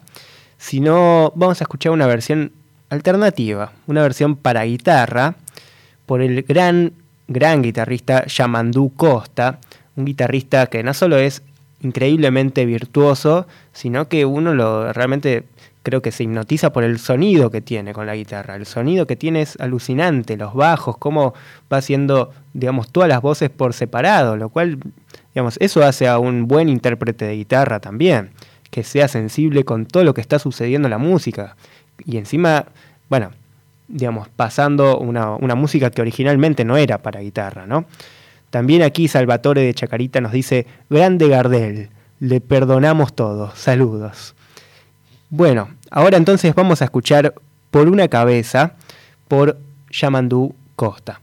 sino 0.59 1.33
vamos 1.35 1.61
a 1.61 1.65
escuchar 1.65 1.93
una 1.93 2.07
versión 2.07 2.53
alternativa, 2.89 3.73
una 3.87 4.03
versión 4.03 4.37
para 4.37 4.65
guitarra, 4.65 5.35
por 6.07 6.21
el 6.21 6.43
gran 6.43 6.93
gran 7.29 7.63
guitarrista 7.63 8.27
Yamandú 8.27 8.93
Costa, 8.95 9.59
un 9.97 10.05
guitarrista 10.05 10.67
que 10.67 10.83
no 10.83 10.95
solo 10.95 11.17
es 11.19 11.43
increíblemente 11.83 12.65
virtuoso, 12.65 13.47
sino 13.73 14.09
que 14.09 14.25
uno 14.25 14.55
lo 14.55 14.93
realmente 14.93 15.45
creo 15.83 16.01
que 16.01 16.13
se 16.13 16.23
hipnotiza 16.23 16.73
por 16.73 16.85
el 16.85 16.99
sonido 16.99 17.51
que 17.51 17.61
tiene 17.61 17.93
con 17.93 18.07
la 18.07 18.15
guitarra. 18.15 18.57
El 18.57 18.67
sonido 18.67 19.07
que 19.07 19.17
tiene 19.17 19.43
es 19.43 19.61
alucinante, 19.61 20.37
los 20.37 20.55
bajos, 20.55 20.97
cómo 20.97 21.35
va 21.73 21.79
haciendo, 21.79 22.33
digamos, 22.55 22.91
todas 22.91 23.09
las 23.09 23.21
voces 23.21 23.51
por 23.51 23.75
separado, 23.75 24.37
lo 24.37 24.49
cual, 24.49 24.79
digamos, 25.35 25.57
eso 25.61 25.83
hace 25.83 26.09
a 26.09 26.19
un 26.19 26.47
buen 26.47 26.69
intérprete 26.69 27.25
de 27.25 27.37
guitarra 27.37 27.81
también, 27.81 28.31
que 28.71 28.85
sea 28.85 29.09
sensible 29.09 29.65
con 29.65 29.87
todo 29.87 30.05
lo 30.05 30.15
que 30.15 30.21
está 30.21 30.39
sucediendo 30.39 30.87
en 30.87 30.91
la 30.91 30.99
música. 30.99 31.57
Y 32.05 32.17
encima, 32.17 32.67
bueno, 33.09 33.33
digamos, 33.93 34.29
pasando 34.29 34.99
una, 34.99 35.37
una 35.37 35.55
música 35.55 35.91
que 35.91 36.01
originalmente 36.01 36.65
no 36.65 36.77
era 36.77 36.99
para 36.99 37.21
guitarra, 37.21 37.67
¿no? 37.67 37.85
También 38.51 38.83
aquí 38.83 39.07
Salvatore 39.07 39.63
de 39.63 39.73
Chacarita 39.73 40.21
nos 40.21 40.33
dice, 40.33 40.67
grande 40.91 41.29
Gardel, 41.29 41.91
le 42.21 42.41
perdonamos 42.41 43.15
todo, 43.15 43.51
saludos. 43.55 44.35
Bueno, 45.31 45.71
ahora 45.91 46.19
entonces 46.19 46.55
vamos 46.55 46.83
a 46.83 46.87
escuchar 46.87 47.35
por 47.71 47.89
una 47.89 48.09
cabeza 48.09 48.75
por 49.29 49.59
Yamandú 49.91 50.55
Costa. 50.77 51.22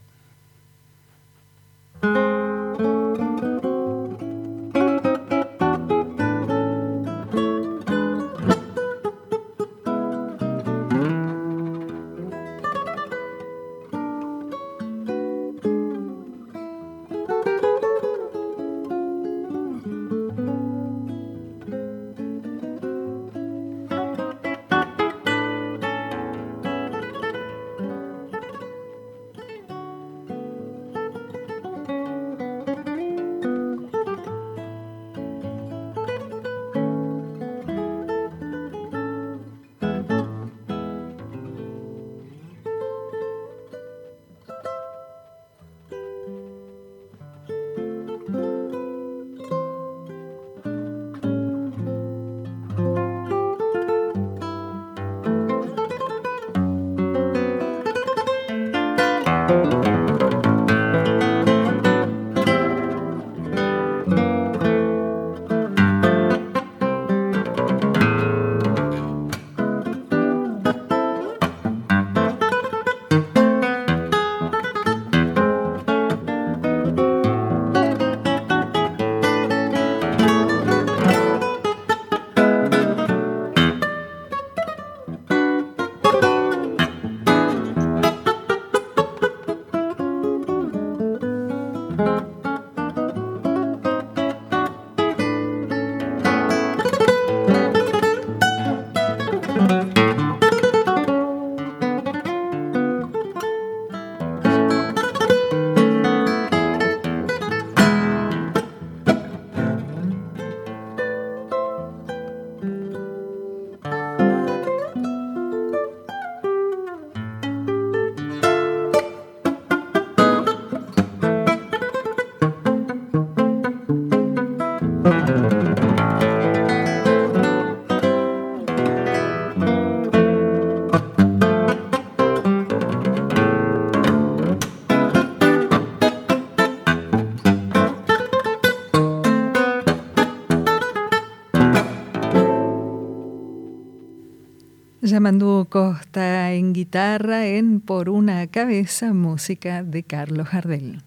Yamandú 145.20 145.66
Costa 145.68 146.50
en 146.52 146.72
guitarra 146.72 147.46
en 147.46 147.82
Por 147.82 148.08
una 148.08 148.46
cabeza, 148.46 149.12
música 149.12 149.82
de 149.82 150.02
Carlos 150.02 150.48
Jardel. 150.48 151.02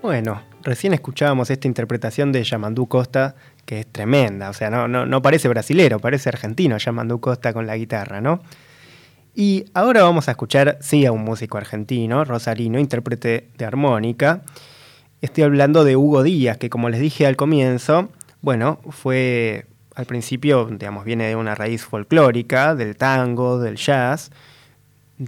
Bueno, 0.00 0.40
recién 0.62 0.94
escuchábamos 0.94 1.50
esta 1.50 1.68
interpretación 1.68 2.32
de 2.32 2.42
Yamandú 2.42 2.88
Costa, 2.88 3.34
que 3.66 3.80
es 3.80 3.86
tremenda, 3.86 4.48
o 4.48 4.54
sea, 4.54 4.70
no, 4.70 4.88
no, 4.88 5.04
no 5.04 5.20
parece 5.20 5.46
brasilero, 5.48 5.98
parece 5.98 6.30
argentino 6.30 6.78
Yamandú 6.78 7.20
Costa 7.20 7.52
con 7.52 7.66
la 7.66 7.76
guitarra, 7.76 8.22
¿no? 8.22 8.40
Y 9.34 9.66
ahora 9.74 10.02
vamos 10.02 10.28
a 10.28 10.32
escuchar, 10.32 10.78
sí, 10.80 11.06
a 11.06 11.12
un 11.12 11.22
músico 11.22 11.56
argentino, 11.56 12.24
Rosarino, 12.24 12.78
intérprete 12.78 13.48
de 13.56 13.64
armónica. 13.64 14.42
Estoy 15.20 15.44
hablando 15.44 15.84
de 15.84 15.96
Hugo 15.96 16.22
Díaz, 16.22 16.58
que 16.58 16.68
como 16.68 16.88
les 16.88 17.00
dije 17.00 17.26
al 17.26 17.36
comienzo, 17.36 18.08
bueno, 18.42 18.80
fue 18.88 19.66
al 19.94 20.06
principio, 20.06 20.66
digamos, 20.66 21.04
viene 21.04 21.28
de 21.28 21.36
una 21.36 21.54
raíz 21.54 21.84
folclórica, 21.84 22.74
del 22.74 22.96
tango, 22.96 23.60
del 23.60 23.76
jazz, 23.76 24.30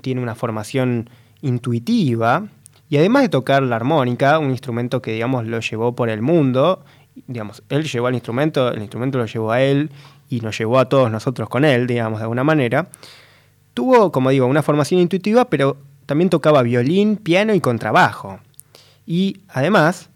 tiene 0.00 0.22
una 0.22 0.34
formación 0.34 1.11
intuitiva 1.42 2.46
y 2.88 2.96
además 2.96 3.22
de 3.22 3.28
tocar 3.28 3.62
la 3.62 3.76
armónica, 3.76 4.38
un 4.38 4.50
instrumento 4.50 5.00
que, 5.00 5.12
digamos, 5.12 5.46
lo 5.46 5.61
llevó 5.61 5.94
por 5.94 6.09
el 6.09 6.22
mundo, 6.22 6.84
digamos, 7.26 7.62
él 7.68 7.84
llevó 7.84 8.09
al 8.09 8.14
instrumento, 8.14 8.72
el 8.72 8.80
instrumento 8.80 9.18
lo 9.18 9.26
llevó 9.26 9.53
a 9.53 9.62
él 9.62 9.90
y 10.28 10.40
nos 10.40 10.59
llevó 10.59 10.78
a 10.78 10.88
todos 10.88 11.11
nosotros 11.11 11.48
con 11.48 11.64
él, 11.64 11.86
digamos, 11.86 12.18
de 12.18 12.24
alguna 12.24 12.44
manera. 12.44 12.88
Tuvo, 13.75 14.12
como 14.12 14.31
digo, 14.31 14.47
una 14.47 14.62
formación 14.62 15.01
intuitiva, 15.01 15.47
pero 15.47 15.77
también 16.07 16.31
tocaba 16.31 16.62
violín, 16.62 17.16
piano 17.16 17.55
y 17.55 17.61
contrabajo. 17.61 18.41
Y 19.07 19.39
además 19.49 20.11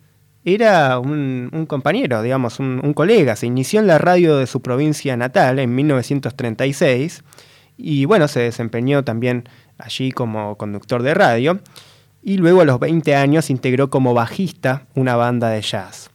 era 0.44 0.98
un, 1.00 1.66
compañero, 1.68 2.22
digamos, 2.22 2.60
un, 2.60 2.92
colega. 2.94 3.34
Se 3.34 3.46
inició 3.46 3.80
en 3.80 3.88
la 3.88 3.98
radio 3.98 4.36
de 4.36 4.46
su 4.46 4.62
provincia 4.62 5.16
natal 5.16 5.58
en 5.58 5.74
1936 5.74 7.24
y 7.76 8.04
bueno, 8.04 8.28
se 8.28 8.40
desempeñó 8.40 9.04
también 9.04 9.48
allí 9.76 10.12
como 10.12 10.56
conductor 10.56 11.02
de 11.02 11.14
radio. 11.14 11.58
Y 12.22 12.38
luego 12.38 12.60
a 12.60 12.64
los 12.64 12.78
20 12.78 13.14
años 13.16 13.50
integró 13.50 13.90
como 13.90 14.14
bajista 14.14 14.86
una 14.94 15.16
banda 15.16 15.48
de 15.48 15.62
jazz. 15.62 16.10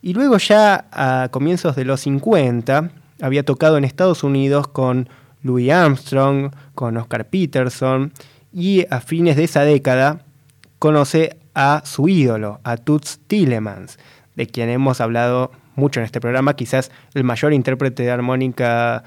Y 0.00 0.14
luego 0.14 0.38
ya 0.38 0.86
a 0.92 1.28
comienzos 1.30 1.76
de 1.76 1.84
los 1.84 2.00
50 2.00 2.90
había 3.20 3.44
tocado 3.44 3.76
en 3.76 3.84
Estados 3.84 4.22
Unidos 4.22 4.68
con 4.68 5.08
Louis 5.42 5.70
Armstrong, 5.70 6.50
con 6.74 6.96
Oscar 6.96 7.28
Peterson, 7.28 8.12
y 8.52 8.86
a 8.90 9.00
fines 9.00 9.36
de 9.36 9.44
esa 9.44 9.62
década 9.62 10.24
conoce 10.78 11.36
a 11.54 11.82
su 11.84 12.08
ídolo, 12.08 12.60
a 12.64 12.76
Toots 12.76 13.20
Tillemans, 13.26 13.98
de 14.36 14.46
quien 14.46 14.68
hemos 14.68 15.00
hablado 15.00 15.50
mucho 15.74 16.00
en 16.00 16.06
este 16.06 16.20
programa, 16.20 16.54
quizás 16.54 16.90
el 17.14 17.24
mayor 17.24 17.52
intérprete 17.52 18.02
de 18.02 18.10
armónica 18.10 19.04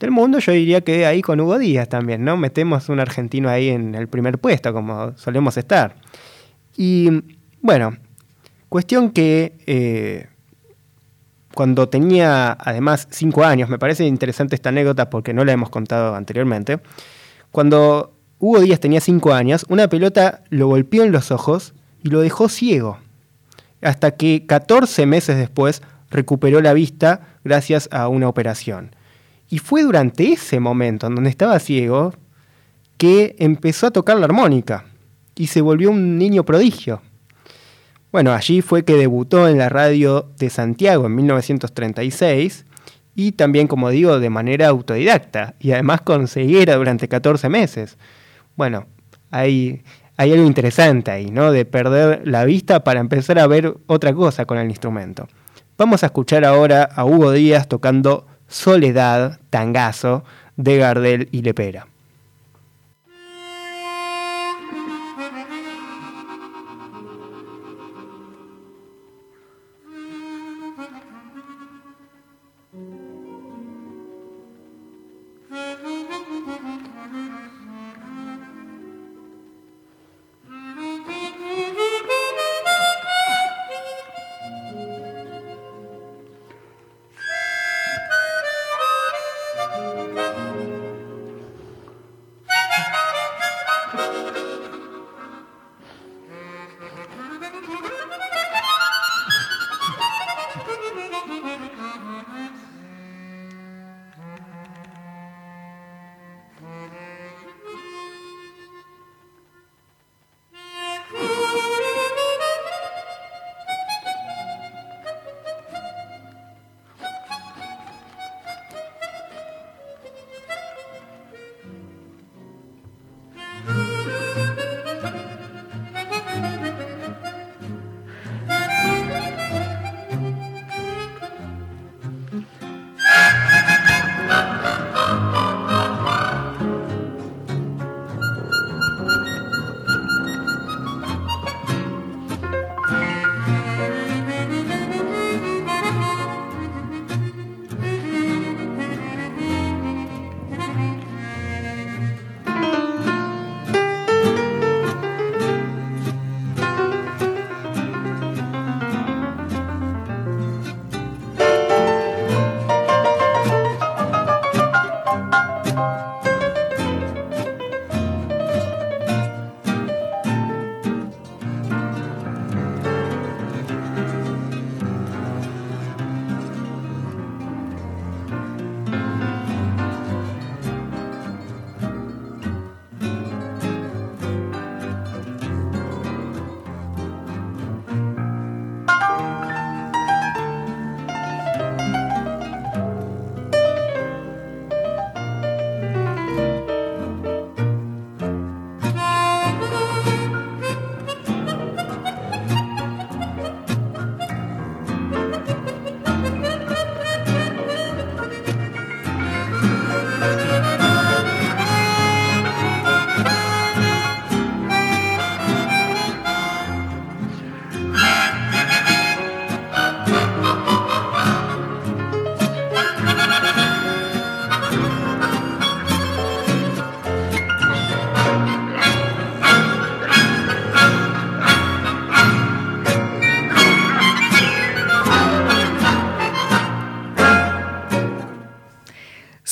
del 0.00 0.10
mundo, 0.10 0.38
yo 0.38 0.52
diría 0.52 0.80
que 0.80 1.06
ahí 1.06 1.22
con 1.22 1.40
Hugo 1.40 1.58
Díaz 1.58 1.88
también, 1.88 2.24
¿no? 2.24 2.36
Metemos 2.36 2.88
un 2.88 3.00
argentino 3.00 3.48
ahí 3.48 3.68
en 3.68 3.94
el 3.94 4.08
primer 4.08 4.38
puesto, 4.38 4.72
como 4.72 5.16
solemos 5.16 5.56
estar. 5.56 5.96
Y 6.76 7.22
bueno, 7.60 7.96
cuestión 8.68 9.10
que 9.10 9.58
eh, 9.66 10.28
cuando 11.54 11.88
tenía 11.88 12.52
además 12.52 13.08
cinco 13.10 13.44
años, 13.44 13.68
me 13.68 13.78
parece 13.78 14.06
interesante 14.06 14.54
esta 14.54 14.68
anécdota 14.68 15.10
porque 15.10 15.32
no 15.32 15.44
la 15.44 15.52
hemos 15.52 15.70
contado 15.70 16.14
anteriormente, 16.14 16.80
cuando 17.50 18.14
Hugo 18.38 18.60
Díaz 18.60 18.80
tenía 18.80 19.00
cinco 19.00 19.32
años, 19.32 19.66
una 19.68 19.88
pelota 19.88 20.44
lo 20.50 20.68
golpeó 20.68 21.02
en 21.02 21.12
los 21.12 21.30
ojos 21.30 21.74
y 22.02 22.10
lo 22.10 22.20
dejó 22.20 22.48
ciego, 22.48 22.98
hasta 23.82 24.12
que 24.12 24.46
14 24.46 25.06
meses 25.06 25.36
después 25.36 25.82
recuperó 26.10 26.60
la 26.60 26.72
vista 26.72 27.38
gracias 27.44 27.88
a 27.90 28.08
una 28.08 28.28
operación. 28.28 28.94
Y 29.50 29.58
fue 29.58 29.82
durante 29.82 30.32
ese 30.32 30.60
momento 30.60 31.06
en 31.06 31.14
donde 31.14 31.30
estaba 31.30 31.58
ciego 31.58 32.12
que 32.98 33.36
empezó 33.38 33.86
a 33.86 33.90
tocar 33.90 34.18
la 34.18 34.26
armónica 34.26 34.84
y 35.34 35.46
se 35.46 35.60
volvió 35.60 35.90
un 35.90 36.18
niño 36.18 36.44
prodigio. 36.44 37.00
Bueno, 38.10 38.32
allí 38.32 38.62
fue 38.62 38.84
que 38.84 38.94
debutó 38.94 39.48
en 39.48 39.58
la 39.58 39.68
radio 39.68 40.30
de 40.38 40.48
Santiago 40.48 41.06
en 41.06 41.14
1936 41.14 42.64
y 43.14 43.32
también, 43.32 43.66
como 43.66 43.90
digo, 43.90 44.18
de 44.18 44.30
manera 44.30 44.68
autodidacta 44.68 45.54
y 45.58 45.72
además 45.72 46.00
con 46.00 46.26
ceguera 46.26 46.76
durante 46.76 47.08
14 47.08 47.48
meses. 47.50 47.98
Bueno, 48.56 48.86
hay, 49.30 49.82
hay 50.16 50.32
algo 50.32 50.46
interesante 50.46 51.10
ahí, 51.10 51.30
¿no? 51.30 51.52
De 51.52 51.66
perder 51.66 52.22
la 52.26 52.44
vista 52.44 52.82
para 52.82 53.00
empezar 53.00 53.38
a 53.38 53.46
ver 53.46 53.74
otra 53.86 54.14
cosa 54.14 54.46
con 54.46 54.56
el 54.56 54.68
instrumento. 54.68 55.28
Vamos 55.76 56.02
a 56.02 56.06
escuchar 56.06 56.44
ahora 56.44 56.84
a 56.84 57.04
Hugo 57.04 57.32
Díaz 57.32 57.68
tocando 57.68 58.26
Soledad, 58.48 59.38
Tangazo, 59.50 60.24
de 60.56 60.78
Gardel 60.78 61.28
y 61.30 61.42
Lepera. 61.42 61.86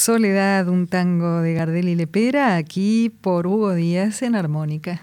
Soledad, 0.07 0.69
un 0.69 0.87
tango 0.87 1.41
de 1.41 1.55
Gardel 1.55 1.89
y 1.89 1.97
Lepera, 1.97 2.55
aquí 2.55 3.11
por 3.11 3.49
Hugo 3.49 3.75
Díaz 3.75 4.23
en 4.23 4.37
armónica. 4.37 5.03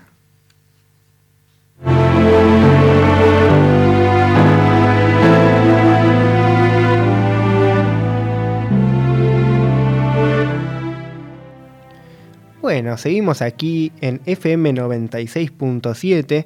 Bueno, 12.61 12.95
seguimos 12.97 13.41
aquí 13.41 13.91
en 13.99 14.21
FM 14.25 14.73
96.7 14.73 16.45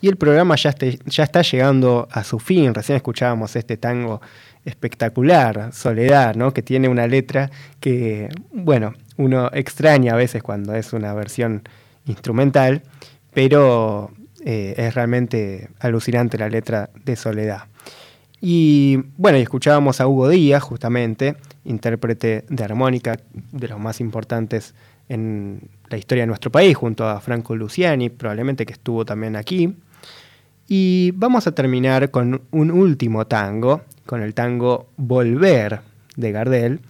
y 0.00 0.08
el 0.08 0.16
programa 0.16 0.56
ya, 0.56 0.74
ya 1.06 1.22
está 1.22 1.42
llegando 1.42 2.08
a 2.10 2.24
su 2.24 2.40
fin. 2.40 2.74
Recién 2.74 2.96
escuchábamos 2.96 3.54
este 3.54 3.76
tango 3.76 4.20
espectacular, 4.64 5.72
Soledad, 5.72 6.34
¿no? 6.34 6.52
que 6.52 6.62
tiene 6.62 6.88
una 6.88 7.06
letra 7.06 7.50
que, 7.80 8.28
bueno, 8.52 8.94
uno 9.16 9.50
extraña 9.52 10.14
a 10.14 10.16
veces 10.16 10.42
cuando 10.42 10.74
es 10.74 10.92
una 10.92 11.12
versión 11.14 11.62
instrumental, 12.06 12.82
pero 13.32 14.10
eh, 14.44 14.74
es 14.76 14.94
realmente 14.94 15.68
alucinante 15.80 16.38
la 16.38 16.48
letra 16.48 16.90
de 17.04 17.16
Soledad. 17.16 17.64
Y 18.40 18.98
bueno, 19.16 19.38
y 19.38 19.42
escuchábamos 19.42 20.00
a 20.00 20.08
Hugo 20.08 20.28
Díaz, 20.28 20.62
justamente, 20.62 21.36
intérprete 21.64 22.44
de 22.48 22.64
armónica, 22.64 23.16
de 23.52 23.68
los 23.68 23.78
más 23.78 24.00
importantes 24.00 24.74
en 25.08 25.68
la 25.88 25.96
historia 25.96 26.22
de 26.22 26.26
nuestro 26.26 26.50
país, 26.50 26.76
junto 26.76 27.08
a 27.08 27.20
Franco 27.20 27.54
Luciani, 27.54 28.08
probablemente 28.10 28.66
que 28.66 28.72
estuvo 28.72 29.04
también 29.04 29.36
aquí. 29.36 29.76
Y 30.68 31.12
vamos 31.12 31.46
a 31.46 31.52
terminar 31.52 32.10
con 32.10 32.42
un 32.50 32.70
último 32.70 33.26
tango, 33.26 33.82
con 34.06 34.22
el 34.22 34.34
tango 34.34 34.88
Volver 34.96 35.80
de 36.16 36.32
Gardel. 36.32 36.80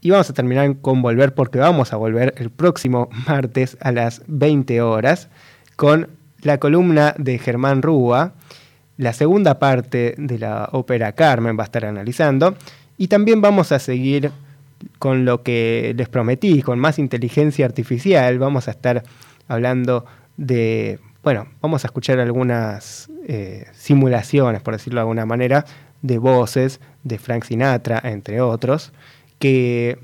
Y 0.00 0.10
vamos 0.10 0.30
a 0.30 0.34
terminar 0.34 0.76
con 0.80 1.02
Volver 1.02 1.34
porque 1.34 1.58
vamos 1.58 1.92
a 1.92 1.96
volver 1.96 2.34
el 2.36 2.50
próximo 2.50 3.08
martes 3.26 3.76
a 3.80 3.92
las 3.92 4.22
20 4.26 4.80
horas 4.82 5.28
con 5.76 6.08
la 6.42 6.58
columna 6.58 7.14
de 7.18 7.38
Germán 7.38 7.82
Rúa. 7.82 8.32
La 8.96 9.12
segunda 9.12 9.58
parte 9.58 10.14
de 10.16 10.38
la 10.38 10.68
ópera 10.72 11.12
Carmen 11.12 11.58
va 11.58 11.62
a 11.62 11.66
estar 11.66 11.84
analizando. 11.84 12.56
Y 12.98 13.08
también 13.08 13.40
vamos 13.40 13.72
a 13.72 13.78
seguir 13.78 14.30
con 14.98 15.24
lo 15.24 15.42
que 15.42 15.94
les 15.96 16.08
prometí, 16.08 16.62
con 16.62 16.78
más 16.78 16.98
inteligencia 16.98 17.66
artificial. 17.66 18.38
Vamos 18.38 18.68
a 18.68 18.70
estar 18.70 19.02
hablando 19.48 20.06
de, 20.36 20.98
bueno, 21.26 21.48
vamos 21.60 21.82
a 21.82 21.88
escuchar 21.88 22.20
algunas 22.20 23.10
eh, 23.26 23.66
simulaciones, 23.72 24.62
por 24.62 24.74
decirlo 24.74 24.98
de 24.98 25.00
alguna 25.00 25.26
manera, 25.26 25.64
de 26.00 26.18
voces 26.18 26.80
de 27.02 27.18
Frank 27.18 27.42
Sinatra, 27.42 28.00
entre 28.04 28.40
otros, 28.40 28.92
que 29.40 29.98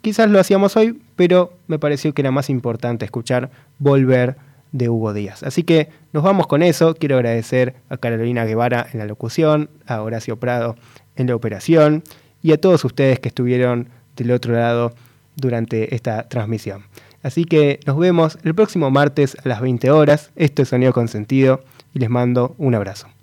quizás 0.00 0.30
lo 0.30 0.40
hacíamos 0.40 0.74
hoy, 0.78 1.02
pero 1.16 1.52
me 1.66 1.78
pareció 1.78 2.14
que 2.14 2.22
era 2.22 2.30
más 2.30 2.48
importante 2.48 3.04
escuchar 3.04 3.50
Volver 3.78 4.36
de 4.72 4.88
Hugo 4.88 5.12
Díaz. 5.12 5.42
Así 5.42 5.64
que 5.64 5.90
nos 6.14 6.22
vamos 6.22 6.46
con 6.46 6.62
eso. 6.62 6.94
Quiero 6.94 7.16
agradecer 7.16 7.74
a 7.90 7.98
Carolina 7.98 8.46
Guevara 8.46 8.86
en 8.90 9.00
la 9.00 9.04
locución, 9.04 9.68
a 9.86 10.00
Horacio 10.00 10.40
Prado 10.40 10.76
en 11.14 11.26
la 11.26 11.36
operación 11.36 12.04
y 12.40 12.52
a 12.52 12.58
todos 12.58 12.86
ustedes 12.86 13.20
que 13.20 13.28
estuvieron 13.28 13.90
del 14.16 14.30
otro 14.30 14.54
lado 14.54 14.94
durante 15.36 15.94
esta 15.94 16.26
transmisión. 16.26 16.84
Así 17.24 17.46
que 17.46 17.80
nos 17.86 17.98
vemos 17.98 18.38
el 18.44 18.54
próximo 18.54 18.90
martes 18.90 19.36
a 19.42 19.48
las 19.48 19.62
20 19.62 19.90
horas. 19.90 20.30
Esto 20.36 20.62
es 20.62 20.68
Sonido 20.68 20.92
con 20.92 21.08
Sentido 21.08 21.64
y 21.94 21.98
les 21.98 22.10
mando 22.10 22.54
un 22.58 22.74
abrazo. 22.74 23.13